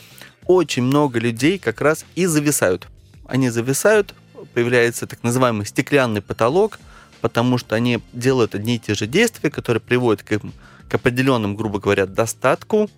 [0.47, 2.89] очень много людей как раз и зависают.
[3.27, 4.15] Они зависают,
[4.55, 6.81] появляется так называемый стеклянный потолок,
[7.21, 10.41] потому что они делают одни и те же действия, которые приводят к,
[10.89, 12.91] к определенным, грубо говоря, достатку.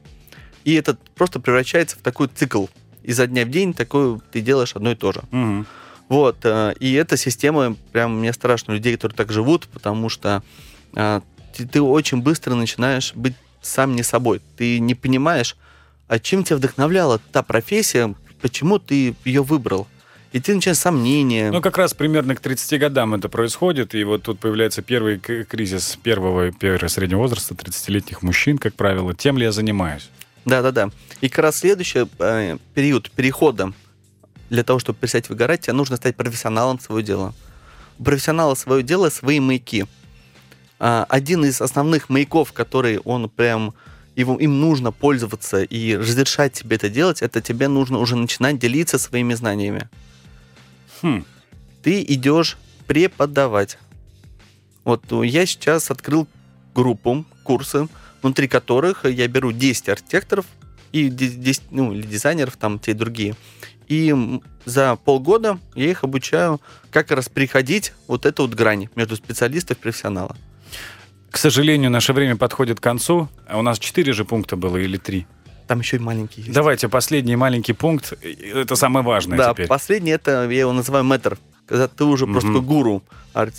[0.64, 2.66] И это просто превращается в такой цикл.
[3.04, 5.22] Изо дня в день такой ты делаешь одно и то же.
[5.30, 5.66] Мгм.
[6.08, 10.42] Вот, э, и эта система, прям мне страшно людей, которые так живут, потому что
[10.94, 11.20] э,
[11.56, 14.40] ты, ты очень быстро начинаешь быть сам не собой.
[14.56, 15.56] Ты не понимаешь,
[16.08, 19.86] а чем тебя вдохновляла та профессия, почему ты ее выбрал.
[20.32, 21.50] И ты начинаешь сомнения.
[21.50, 25.98] Ну, как раз примерно к 30 годам это происходит, и вот тут появляется первый кризис
[26.02, 29.14] первого, первого среднего возраста 30-летних мужчин, как правило.
[29.14, 30.08] Тем ли я занимаюсь?
[30.44, 30.90] Да-да-да.
[31.20, 33.72] И как раз следующий э, период перехода
[34.50, 37.34] для того, чтобы перестать выгорать, тебе нужно стать профессионалом своего дела.
[37.98, 39.86] У профессионала свое дело свои маяки.
[40.78, 43.74] А, один из основных маяков, который он прям
[44.16, 48.98] его, им нужно пользоваться и разрешать тебе это делать, это тебе нужно уже начинать делиться
[48.98, 49.88] своими знаниями.
[51.00, 51.24] Хм.
[51.82, 53.78] Ты идешь преподавать.
[54.84, 56.26] Вот ну, я сейчас открыл
[56.74, 57.88] группу, курсы,
[58.22, 60.46] внутри которых я беру 10 архитекторов
[60.92, 63.34] и 10, ну, или дизайнеров, там те и другие.
[63.88, 64.14] И
[64.64, 66.60] за полгода я их обучаю,
[66.90, 70.36] как раз приходить вот эту вот грань между специалиста и профессионала.
[71.30, 73.28] К сожалению, наше время подходит к концу.
[73.48, 75.26] А у нас четыре же пункта было или три?
[75.66, 76.52] Там еще и маленький есть.
[76.52, 78.12] Давайте последний маленький пункт.
[78.22, 79.66] Это самое важное да, теперь.
[79.66, 81.38] последний это, я его называю мэтр.
[81.66, 82.54] Когда ты уже просто Мгм.
[82.60, 83.02] такой гуру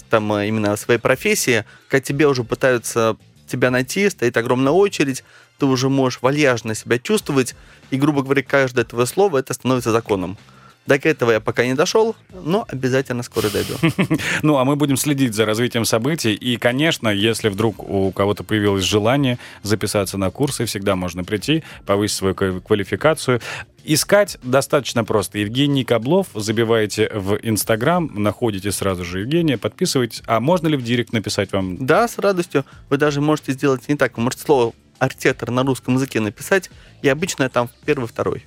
[0.09, 5.23] там э, именно своей профессии, когда тебе уже пытаются тебя найти, стоит огромная очередь,
[5.59, 7.55] ты уже можешь вальяжно себя чувствовать,
[7.91, 10.37] и, грубо говоря, каждое твое слово это становится законом.
[10.85, 13.75] До этого я пока не дошел, но обязательно скоро дойду.
[14.41, 16.33] Ну, а мы будем следить за развитием событий.
[16.33, 22.17] И, конечно, если вдруг у кого-то появилось желание записаться на курсы, всегда можно прийти, повысить
[22.17, 23.39] свою квалификацию.
[23.85, 25.39] Искать достаточно просто.
[25.39, 30.23] Евгений Каблов, забиваете в Инстаграм, находите сразу же Евгения, подписывайтесь.
[30.25, 31.85] А можно ли в директ написать вам?
[31.85, 32.65] Да, с радостью.
[32.89, 34.17] Вы даже можете сделать не так.
[34.17, 36.69] Вы можете слово архитектор на русском языке написать,
[37.01, 38.45] и обычно там первый-второй.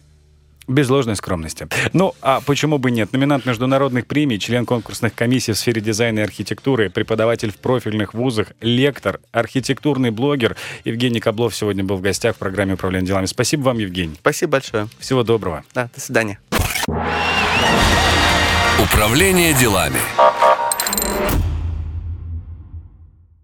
[0.69, 1.69] Без ложной скромности.
[1.93, 3.13] Ну, а почему бы нет?
[3.13, 8.49] Номинант международных премий, член конкурсных комиссий в сфере дизайна и архитектуры, преподаватель в профильных вузах,
[8.61, 13.27] лектор, архитектурный блогер Евгений Каблов сегодня был в гостях в программе «Управление делами».
[13.27, 14.15] Спасибо вам, Евгений.
[14.19, 14.89] Спасибо большое.
[14.99, 15.65] Всего доброго.
[15.75, 16.39] Да, до свидания.
[18.83, 19.99] Управление делами.